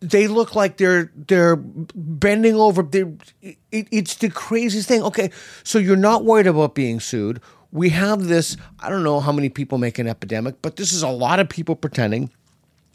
[0.00, 2.82] they look like they're they're bending over.
[2.82, 3.12] They're,
[3.42, 5.02] it, it's the craziest thing.
[5.02, 5.30] Okay,
[5.62, 7.40] so you're not worried about being sued.
[7.72, 8.56] We have this.
[8.80, 11.48] I don't know how many people make an epidemic, but this is a lot of
[11.48, 12.30] people pretending.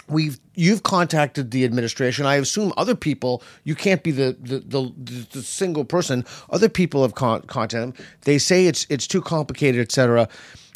[0.08, 2.26] We've you've contacted the administration.
[2.26, 3.42] I assume other people.
[3.64, 6.26] You can't be the the, the, the single person.
[6.50, 8.06] Other people have con- contacted them.
[8.22, 10.30] They say it's it's too complicated, etc.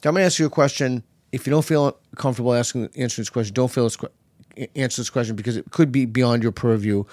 [0.06, 1.04] I'm going to ask you a question.
[1.32, 3.90] If you don't feel comfortable asking answering this question, don't feel
[4.76, 7.04] answer this question because it could be beyond your purview.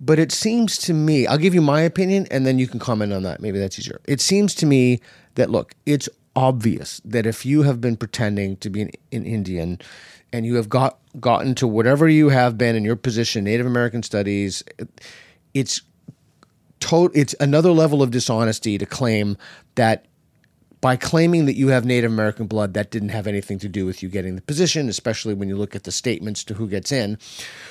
[0.00, 3.12] But it seems to me, I'll give you my opinion and then you can comment
[3.12, 3.40] on that.
[3.40, 4.00] Maybe that's easier.
[4.06, 5.00] It seems to me
[5.34, 9.80] that, look, it's obvious that if you have been pretending to be an, an Indian
[10.32, 14.02] and you have got gotten to whatever you have been in your position, Native American
[14.02, 14.62] studies,
[15.54, 15.82] it's
[16.80, 19.36] to- it's another level of dishonesty to claim
[19.74, 20.04] that
[20.80, 24.00] by claiming that you have Native American blood, that didn't have anything to do with
[24.00, 27.18] you getting the position, especially when you look at the statements to who gets in.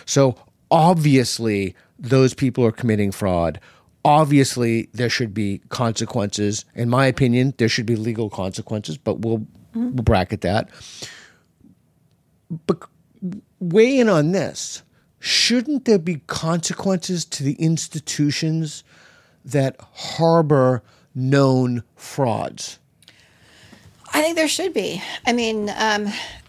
[0.06, 0.36] So
[0.72, 3.62] obviously, those people are committing fraud.
[4.04, 6.66] Obviously, there should be consequences.
[6.76, 10.70] In my opinion, there should be legal consequences, but we'll, we'll bracket that.
[12.50, 12.84] But
[13.60, 14.84] weigh in on this.
[15.20, 18.84] Shouldn't there be consequences to the institutions
[19.44, 20.84] that harbor
[21.16, 22.80] known frauds?
[24.14, 25.02] I think there should be.
[25.26, 26.08] I mean, um,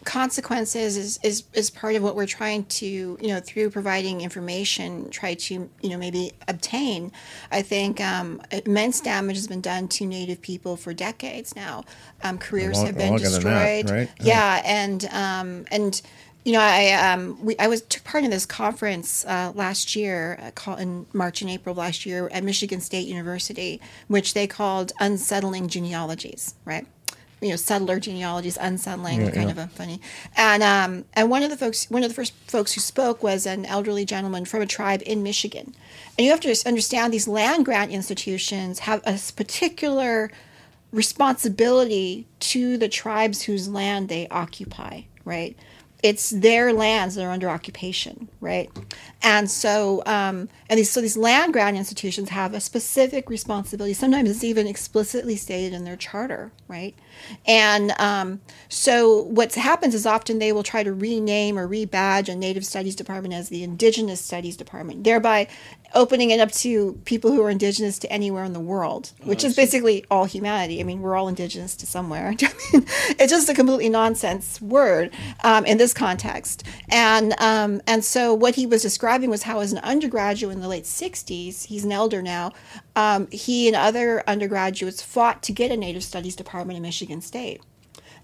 [0.08, 2.86] consequences is, is is part of what we're trying to
[3.20, 7.12] you know through providing information try to you know maybe obtain.
[7.52, 11.84] I think um, immense damage has been done to native people for decades now.
[12.22, 13.90] Um, careers Long- have been than that, destroyed.
[13.90, 14.10] right?
[14.18, 14.62] yeah.
[14.64, 16.00] And um, and
[16.44, 20.52] you know i um, we, i was took part in this conference uh, last year
[20.66, 24.92] uh, in march and april of last year at michigan state university which they called
[25.00, 26.86] unsettling genealogies right
[27.40, 29.52] you know, settler genealogies, unsettling, Yeah, kind yeah.
[29.52, 30.00] of a funny.
[30.36, 33.46] And um, and one of the folks, one of the first folks who spoke was
[33.46, 35.74] an elderly gentleman from a tribe in Michigan.
[36.16, 40.30] And you have to understand these land grant institutions have a particular
[40.92, 45.56] responsibility to the tribes whose land they occupy, right?
[46.02, 48.70] It's their lands that are under occupation, right?
[49.20, 53.94] And so, um, and these so these land grant institutions have a specific responsibility.
[53.94, 56.94] Sometimes it's even explicitly stated in their charter, right?
[57.46, 62.36] And um, so, what happens is often they will try to rename or rebadge a
[62.36, 65.48] Native Studies department as the Indigenous Studies department, thereby
[65.94, 69.56] opening it up to people who are indigenous to anywhere in the world, which is
[69.56, 70.80] basically all humanity.
[70.80, 72.26] I mean, we're all indigenous to somewhere.
[72.26, 72.30] I
[72.72, 72.86] mean,
[73.18, 75.14] it's just a completely nonsense word
[75.44, 76.64] um, in this context.
[76.88, 80.68] And um, and so what he was describing was how, as an undergraduate in the
[80.68, 82.52] late '60s, he's an elder now.
[82.96, 87.62] Um, he and other undergraduates fought to get a Native Studies department in Michigan State.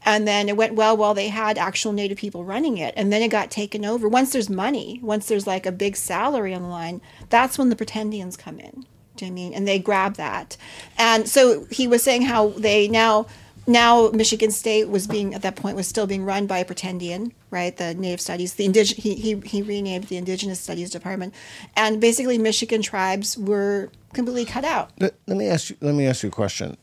[0.04, 2.94] And then it went well while they had actual Native people running it.
[2.96, 4.08] And then it got taken over.
[4.08, 7.00] Once there's money, once there's like a big salary on the line,
[7.30, 8.86] that's when the pretendians come in.
[9.16, 9.54] Do you know I mean?
[9.54, 10.56] And they grab that.
[10.98, 13.26] And so he was saying how they now
[13.66, 17.32] now Michigan State was being at that point was still being run by a pretendian,
[17.50, 17.76] right?
[17.76, 21.34] The Native Studies, the indig- he, he he renamed the Indigenous Studies Department,
[21.76, 24.90] and basically Michigan tribes were completely cut out.
[24.98, 25.76] Let, let me ask you.
[25.80, 26.76] Let me ask you a question.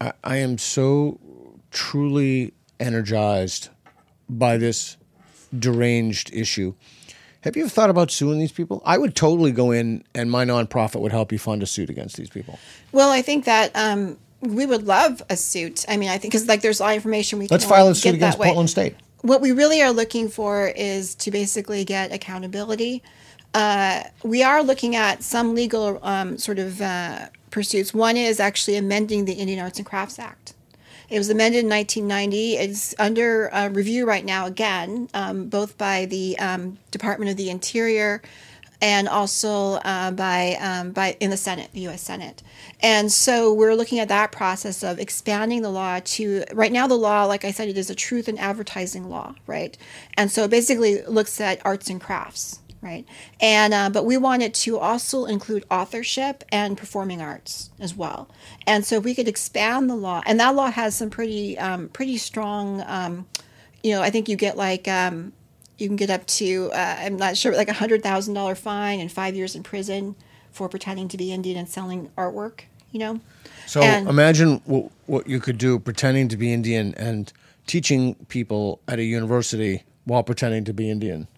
[0.00, 1.18] I, I am so
[1.70, 3.68] truly energized
[4.28, 4.96] by this
[5.56, 6.74] deranged issue.
[7.42, 8.82] Have you ever thought about suing these people?
[8.84, 12.16] I would totally go in, and my nonprofit would help you fund a suit against
[12.16, 12.58] these people.
[12.92, 15.86] Well, I think that um, we would love a suit.
[15.88, 17.88] I mean, I think because like there's a lot of information we Let's can file
[17.88, 18.48] a suit against way.
[18.48, 18.94] Portland State.
[19.22, 23.02] What we really are looking for is to basically get accountability.
[23.52, 27.92] Uh, we are looking at some legal um, sort of uh, pursuits.
[27.92, 30.54] One is actually amending the Indian Arts and Crafts Act.
[31.10, 32.56] It was amended in 1990.
[32.56, 37.50] It's under uh, review right now again, um, both by the um, Department of the
[37.50, 38.22] Interior
[38.82, 42.02] and also uh, by um, by in the Senate, the U.S.
[42.02, 42.42] Senate.
[42.80, 46.86] And so we're looking at that process of expanding the law to right now.
[46.86, 49.76] The law, like I said, it is a truth and advertising law, right?
[50.16, 53.04] And so it basically looks at arts and crafts, right?
[53.40, 58.28] And uh, but we wanted to also include authorship and performing arts as well.
[58.66, 62.16] And so we could expand the law, and that law has some pretty um, pretty
[62.16, 62.82] strong.
[62.86, 63.26] Um,
[63.82, 65.32] you know, I think you get like um,
[65.78, 69.00] you can get up to uh, I'm not sure like a hundred thousand dollar fine
[69.00, 70.16] and five years in prison
[70.50, 72.62] for pretending to be Indian and selling artwork.
[72.92, 73.20] You know,
[73.66, 77.32] So And- imagine what, what you could do pretending to be Indian and
[77.68, 81.28] teaching people at a university while pretending to be Indian.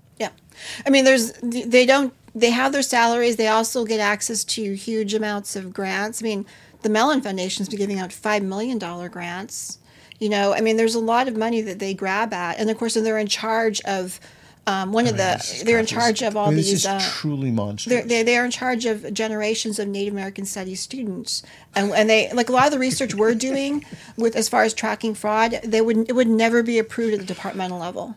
[0.86, 3.36] I mean, there's they don't they have their salaries.
[3.36, 6.22] They also get access to huge amounts of grants.
[6.22, 6.46] I mean,
[6.82, 9.78] the Mellon Foundation's been giving out five million dollar grants.
[10.18, 12.78] You know, I mean, there's a lot of money that they grab at, and of
[12.78, 14.20] course, they're in charge of
[14.66, 15.62] um, one of the.
[15.64, 16.70] They're in charge of all I mean, these.
[16.70, 17.92] This is uh, truly monstrous.
[17.92, 21.42] they're, they're, they're in charge of generations of Native American Studies students,
[21.74, 23.84] and, and they like a lot of the research we're doing
[24.16, 27.26] with as far as tracking fraud, they would it would never be approved at the
[27.26, 28.14] departmental level.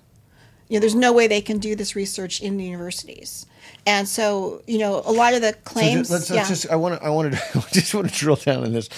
[0.68, 3.46] You know, there's no way they can do this research in the universities,
[3.86, 6.08] and so you know a lot of the So claims.
[6.08, 6.70] ju- let's, yeah, let's just.
[6.72, 7.06] I want to.
[7.06, 7.36] I wanted.
[7.56, 8.90] I just want to drill down in this.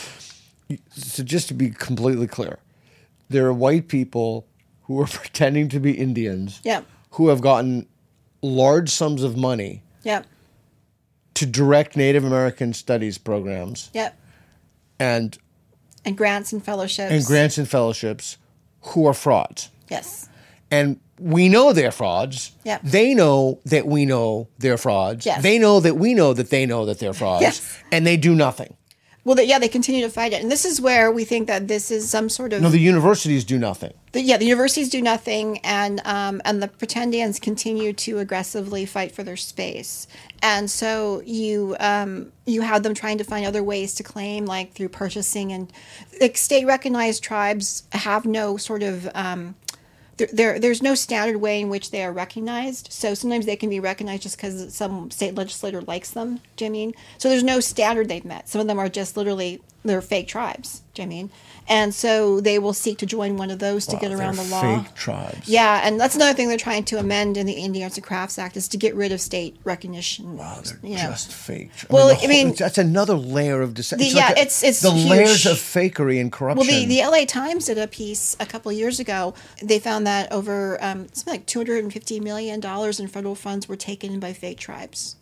[0.91, 2.59] So just to be completely clear,
[3.29, 4.45] there are white people
[4.83, 6.61] who are pretending to be Indians.
[6.63, 6.81] Yeah.
[7.11, 7.87] Who have gotten
[8.41, 10.21] large sums of money yeah,
[11.33, 14.11] to direct Native American studies programs yeah,
[14.99, 15.37] and
[16.05, 18.37] and grants and fellowships and grants and fellowships
[18.81, 19.71] who are frauds.
[19.89, 20.29] Yes,
[20.71, 22.51] And we know they're frauds.
[22.63, 22.81] Yep.
[22.83, 25.25] They know that we know they're frauds.
[25.25, 25.41] Yes.
[25.41, 27.41] They know that we know that they know that they're frauds.
[27.41, 27.79] Yes.
[27.91, 28.75] And they do nothing.
[29.23, 31.91] well, yeah, they continue to fight it, and this is where we think that this
[31.91, 33.93] is some sort of No, the universities do nothing.
[34.13, 39.11] the, yeah, the universities do nothing, and um, and the pretendians continue to aggressively fight
[39.11, 40.07] for their space,
[40.41, 44.71] and so you um, you have them trying to find other ways to claim, like
[44.73, 45.73] through purchasing and
[46.21, 49.55] like state recognized tribes have no sort of um,
[50.17, 52.91] there, there there's no standard way in which they are recognized.
[52.91, 56.41] So sometimes they can be recognized just because some state legislator likes them.
[56.55, 56.93] Do you I mean?
[57.17, 58.49] So there's no standard they've met.
[58.49, 60.81] Some of them are just literally they're fake tribes.
[60.93, 61.29] do you I mean?
[61.69, 64.83] And so they will seek to join one of those to get around the law.
[64.83, 65.49] Fake tribes.
[65.49, 68.39] Yeah, and that's another thing they're trying to amend in the Indian Arts and Crafts
[68.39, 70.37] Act is to get rid of state recognition.
[70.37, 71.03] Wow, they're you know.
[71.09, 71.71] just fake.
[71.83, 74.15] I Well, the I mean- that's another layer of deception.
[74.15, 75.09] Yeah, it's- it's the huge.
[75.09, 76.65] layers of fakery and corruption.
[76.65, 79.33] Well, the, the LA Times did a piece a couple of years ago.
[79.61, 84.19] They found that over um, something like $250 million in federal funds were taken in
[84.21, 85.17] by fake tribes.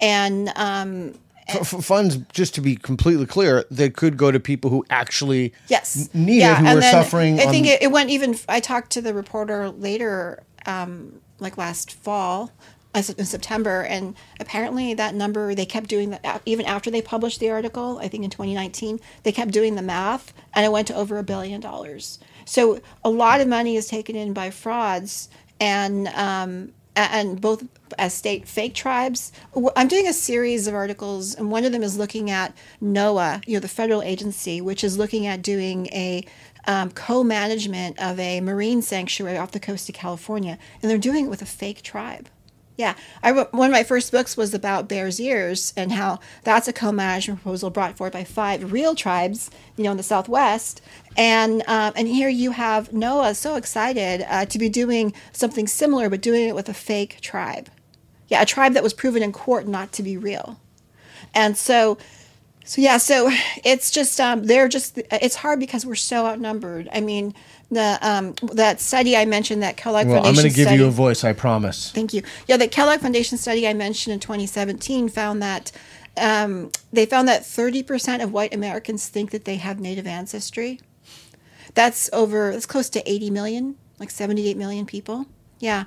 [0.00, 1.14] And um,
[1.48, 6.08] F- funds, just to be completely clear, they could go to people who actually Yes.
[6.14, 7.40] need it, who and are suffering.
[7.40, 8.38] I think on- it, it went even.
[8.48, 12.50] I talked to the reporter later, um, like last fall,
[12.94, 17.48] in September, and apparently that number they kept doing that even after they published the
[17.50, 17.98] article.
[18.02, 21.22] I think in 2019 they kept doing the math, and it went to over a
[21.22, 22.18] billion dollars.
[22.44, 25.28] So a lot of money is taken in by frauds,
[25.58, 27.64] and um, and both
[27.98, 29.32] as state fake tribes.
[29.76, 33.54] I'm doing a series of articles, and one of them is looking at NOAA, you
[33.54, 36.24] know, the federal agency, which is looking at doing a
[36.66, 41.28] um, co-management of a marine sanctuary off the coast of California, and they're doing it
[41.28, 42.28] with a fake tribe.
[42.76, 46.72] Yeah, I one of my first books was about Bears Ears and how that's a
[46.72, 50.80] co-management proposal brought forward by five real tribes, you know, in the Southwest.
[51.16, 56.08] And um, and here you have NOAA so excited uh, to be doing something similar,
[56.08, 57.68] but doing it with a fake tribe.
[58.28, 60.58] Yeah, a tribe that was proven in court not to be real.
[61.34, 61.98] And so,
[62.64, 63.28] so yeah, so
[63.64, 66.88] it's just um, they're just it's hard because we're so outnumbered.
[66.90, 67.34] I mean,
[67.72, 70.22] the um, that study I mentioned that Kellogg Foundation.
[70.22, 71.90] well, I'm going to give study, you a voice, I promise.
[71.90, 72.22] Thank you.
[72.46, 75.72] Yeah, the Kellogg Foundation study I mentioned in 2017 found that
[76.16, 80.80] um, they found that 30% of white Americans think that they have Native ancestry.
[81.74, 85.26] That's over, that's close to 80 million, like 78 million people.
[85.58, 85.84] Yeah.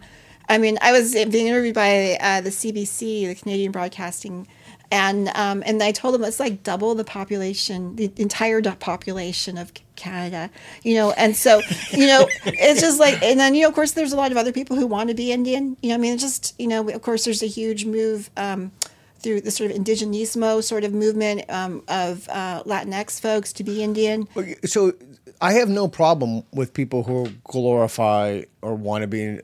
[0.50, 4.48] I mean, I was being interviewed by uh, the CBC, the Canadian Broadcasting,
[4.92, 9.72] and um, and I told them it's like double the population, the entire population of
[9.96, 10.50] Canada,
[10.84, 11.12] you know.
[11.12, 14.18] And so, you know, it's just like, and then you know, of course, there's a
[14.18, 15.78] lot of other people who want to be Indian.
[15.82, 18.30] You know, I mean, it's just you know, of course, there's a huge move.
[18.38, 18.72] Um,
[19.20, 23.82] through the sort of indigenismo sort of movement um, of uh, Latinx folks to be
[23.82, 24.28] Indian.
[24.66, 24.94] So
[25.42, 29.40] I have no problem with people who glorify or want to be,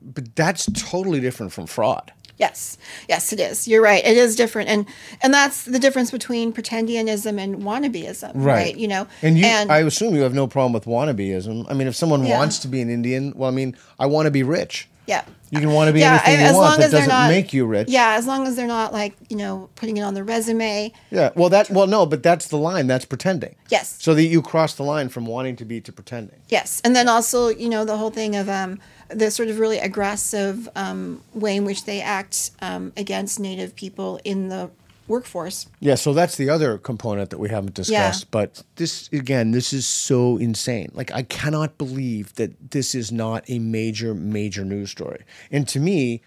[0.00, 2.12] but that's totally different from fraud.
[2.36, 2.78] Yes,
[3.08, 3.68] yes, it is.
[3.68, 4.04] You're right.
[4.04, 4.86] It is different, and
[5.22, 8.76] and that's the difference between pretendianism and wannabeism, right?
[8.76, 11.66] You know, and you, I assume you have no problem with wannabeism.
[11.70, 12.38] I mean, if someone Yeah.
[12.38, 14.88] wants to be an Indian, well, I mean, I want to be rich.
[15.06, 16.12] yeah, You can want to be yeah.
[16.14, 17.88] anything I- you as want long that as they're doesn't not make you rich.
[17.88, 20.92] Yeah, as long as they're not like you know putting it on their resume.
[21.12, 21.30] Yeah.
[21.36, 22.86] Well, that well, no, but that's the line.
[22.88, 23.54] That's pretending.
[23.68, 23.96] Yes.
[24.00, 26.40] So that you cross the line from wanting to be to pretending.
[26.48, 29.78] Yes, and then also you know the whole thing of um, the sort of really
[29.78, 34.70] aggressive um, way in which they act um, against Native people in the
[35.06, 35.66] workforce.
[35.80, 38.30] Yeah, so that's the other component that we haven't discussed.
[38.30, 40.90] But this, again, this is so insane.
[40.94, 45.24] Like, I cannot believe that this is not a major, major news story.
[45.50, 46.22] And to me,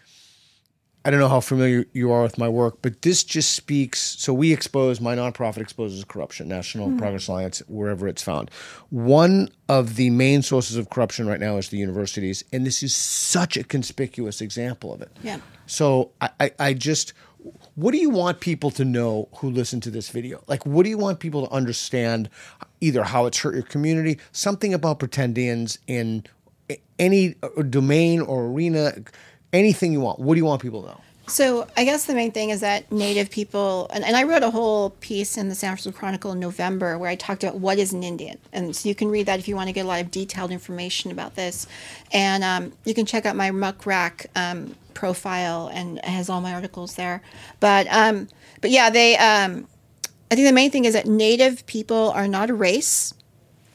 [1.06, 4.00] I don't know how familiar you are with my work, but this just speaks.
[4.00, 6.98] So, we expose, my nonprofit exposes corruption, National hmm.
[6.98, 8.52] Progress Alliance, wherever it's found.
[8.90, 12.44] One of the main sources of corruption right now is the universities.
[12.52, 15.12] And this is such a conspicuous example of it.
[15.24, 15.40] Yeah.
[15.66, 17.14] So I, I, I just,
[17.76, 20.44] what do you want people to know who listen to this video?
[20.48, 22.30] Like, what do you want people to understand?
[22.82, 26.24] Either how it's hurt your community, something about pretendians in
[27.00, 27.36] any
[27.70, 28.94] domain or arena,
[29.54, 30.20] anything you want.
[30.20, 31.02] What do you want people to know?
[31.30, 34.50] So I guess the main thing is that Native people, and, and I wrote a
[34.50, 37.92] whole piece in the San Francisco Chronicle in November where I talked about what is
[37.92, 40.00] an Indian, and so you can read that if you want to get a lot
[40.00, 41.68] of detailed information about this,
[42.14, 46.40] and um, you can check out my Muck Rack um, profile and it has all
[46.40, 47.22] my articles there.
[47.60, 48.30] But um,
[48.62, 49.18] but yeah, they.
[49.18, 49.68] Um,
[50.30, 53.14] I think the main thing is that Native people are not a race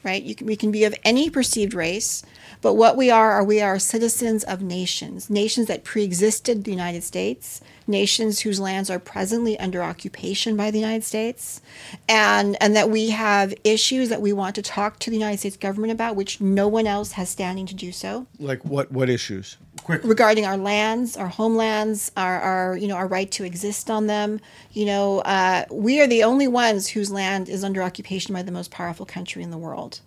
[0.03, 0.37] right?
[0.37, 2.23] Can, we can be of any perceived race,
[2.63, 7.03] but what we are are we are citizens of nations, nations that pre-existed the United
[7.03, 11.61] States, nations whose lands are presently under occupation by the United States,
[12.07, 15.57] and and that we have issues that we want to talk to the United States
[15.57, 19.57] government about, which no one else has standing to do so Like, what what issues?
[19.83, 20.01] Quick.
[20.05, 24.39] regarding our lands, our homelands, our, our you know our right to exist on them.
[24.71, 28.51] You know, uh, we are the only ones whose land is under occupation by the
[28.53, 29.99] most powerful country in the world.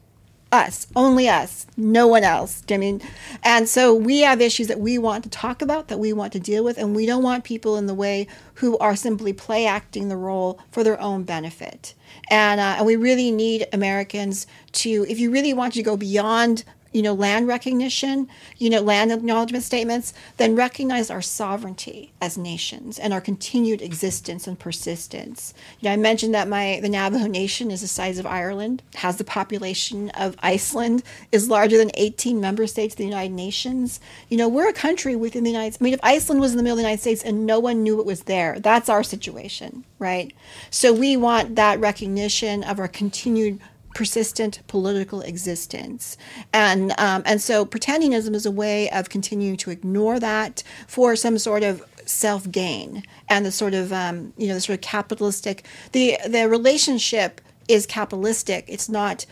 [0.53, 2.63] Us, only us, no one else.
[2.71, 3.03] I mean,
[3.43, 6.41] and so we have issues that we want to talk about, that we want to
[6.41, 10.09] deal with, and we don't want people in the way who are simply play acting
[10.09, 11.95] the role for their own benefit.
[12.31, 16.65] And uh, and we really need Americans to, if you really want to go beyond
[16.97, 18.27] you know, land recognition,
[18.57, 24.47] you know, land acknowledgement statements, then recognize our sovereignty as nations and our continued existence
[24.47, 25.53] and persistence.
[25.79, 29.19] You know, I mentioned that my the Navajo Nation is the size of Ireland, has
[29.19, 34.01] the population of Iceland, is larger than 18 member states of the United Nations.
[34.31, 35.77] You know, we're a country within the United.
[35.79, 37.83] I mean, if Iceland was in the middle of the United States and no one
[37.83, 40.33] knew it was there, that's our situation, right?
[40.71, 43.61] So we want that recognition of our continued
[43.97, 46.19] persistent political existence.
[46.53, 51.39] And, um, and so pretendianism is a way of continuing to ignore that for some
[51.39, 55.65] sort of self gain and the sort of, um, you know, the sort of capitalistic,
[55.93, 58.67] the, the relationship is capitalistic.
[58.69, 59.25] It's not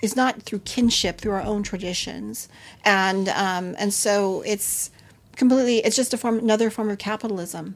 [0.00, 2.48] is not through kinship, through our own traditions,
[2.84, 4.90] and um, and so it's
[5.36, 5.78] completely.
[5.78, 7.74] It's just a form, another form of capitalism.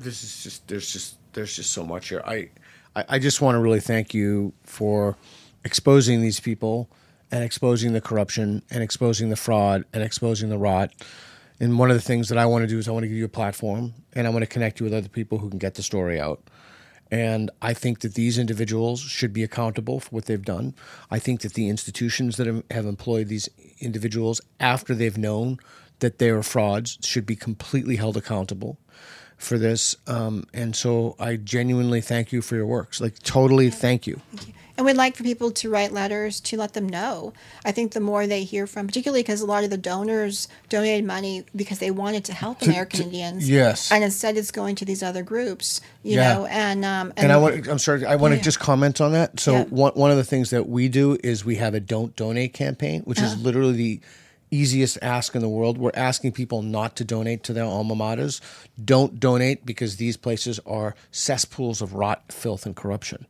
[0.00, 2.22] This is just there's just there's just so much here.
[2.24, 2.50] I
[2.96, 5.16] I, I just want to really thank you for
[5.64, 6.90] exposing these people
[7.30, 10.92] and exposing the corruption and exposing the fraud and exposing the rot.
[11.60, 13.18] And one of the things that I want to do is I want to give
[13.18, 15.74] you a platform and I want to connect you with other people who can get
[15.74, 16.42] the story out.
[17.12, 20.74] And I think that these individuals should be accountable for what they've done.
[21.10, 23.48] I think that the institutions that have employed these
[23.80, 25.58] individuals after they've known
[25.98, 28.78] that they are frauds should be completely held accountable
[29.40, 29.96] for this.
[30.06, 33.00] Um, and so I genuinely thank you for your works.
[33.00, 33.70] Like, totally yeah.
[33.72, 34.20] thank you.
[34.30, 34.54] Thank you.
[34.76, 37.34] And we'd like for people to write letters to let them know.
[37.66, 41.04] I think the more they hear from, particularly because a lot of the donors donated
[41.04, 43.50] money because they wanted to help to, American to, Indians.
[43.50, 43.92] Yes.
[43.92, 45.82] And instead, it's going to these other groups.
[46.02, 46.32] You yeah.
[46.32, 47.68] know, and um, and, and I want.
[47.68, 48.06] I'm sorry.
[48.06, 49.38] I want to just comment on that.
[49.38, 49.64] So yeah.
[49.64, 53.02] one one of the things that we do is we have a don't donate campaign,
[53.02, 53.26] which uh-huh.
[53.26, 54.00] is literally the
[54.50, 55.78] easiest ask in the world.
[55.78, 58.40] We're asking people not to donate to their alma maters.
[58.82, 63.26] Don't donate because these places are cesspools of rot, filth, and corruption.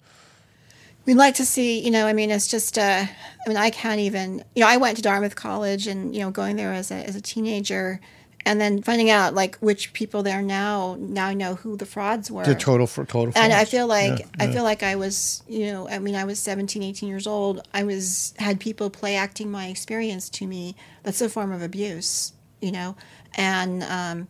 [1.06, 4.00] We'd like to see, you know, I mean, it's just, uh, I mean, I can't
[4.00, 6.96] even, you know, I went to Dartmouth College and, you know, going there as a,
[6.96, 8.00] as a teenager
[8.46, 12.44] and then finding out like which people there now now know who the frauds were.
[12.44, 13.44] The total for total frauds.
[13.44, 16.24] and i feel like yeah, i feel like i was you know i mean i
[16.24, 17.60] was 17 18 years old.
[17.72, 20.76] I was had people play acting my experience to me.
[21.02, 22.96] That's a form of abuse you know?
[23.34, 24.28] And um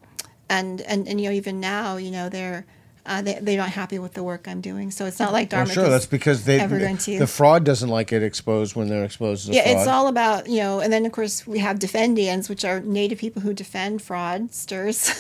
[0.49, 2.67] and and, and you know even now you know they're
[3.07, 4.91] uh, they, they're not happy with the work I'm doing.
[4.91, 5.77] So it's not like Dartmouth.
[5.77, 7.19] Well, sure, that's because they ever going to.
[7.19, 9.49] the fraud doesn't like it exposed when they're exposed.
[9.49, 9.73] yeah, fraud.
[9.73, 12.81] Yeah, it's all about you know, and then of course we have Defendians, which are
[12.81, 15.11] Native people who defend fraudsters.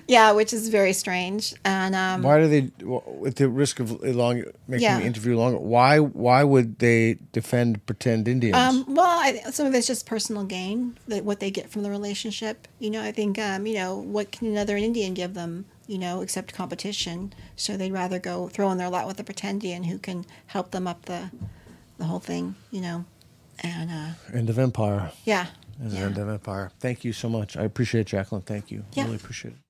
[0.08, 1.54] yeah, which is very strange.
[1.64, 4.98] And um, why do they, at the risk of long making yeah.
[4.98, 8.56] the interview longer, why why would they defend pretend Indians?
[8.56, 11.90] Um, well, I, some of it's just personal gain, that what they get from the
[11.90, 12.68] relationship.
[12.78, 16.22] You know, I think um, you know what can another Indian give them you know,
[16.22, 17.32] accept competition.
[17.56, 20.86] So they'd rather go throw in their lot with a pretendian who can help them
[20.86, 21.30] up the
[21.98, 23.04] the whole thing, you know.
[23.60, 25.12] And uh, end of empire.
[25.24, 25.46] Yeah.
[25.82, 26.00] yeah.
[26.00, 26.70] End of empire.
[26.78, 27.56] Thank you so much.
[27.56, 28.42] I appreciate it, Jacqueline.
[28.42, 28.84] Thank you.
[28.92, 29.04] Yeah.
[29.04, 29.65] Really appreciate it.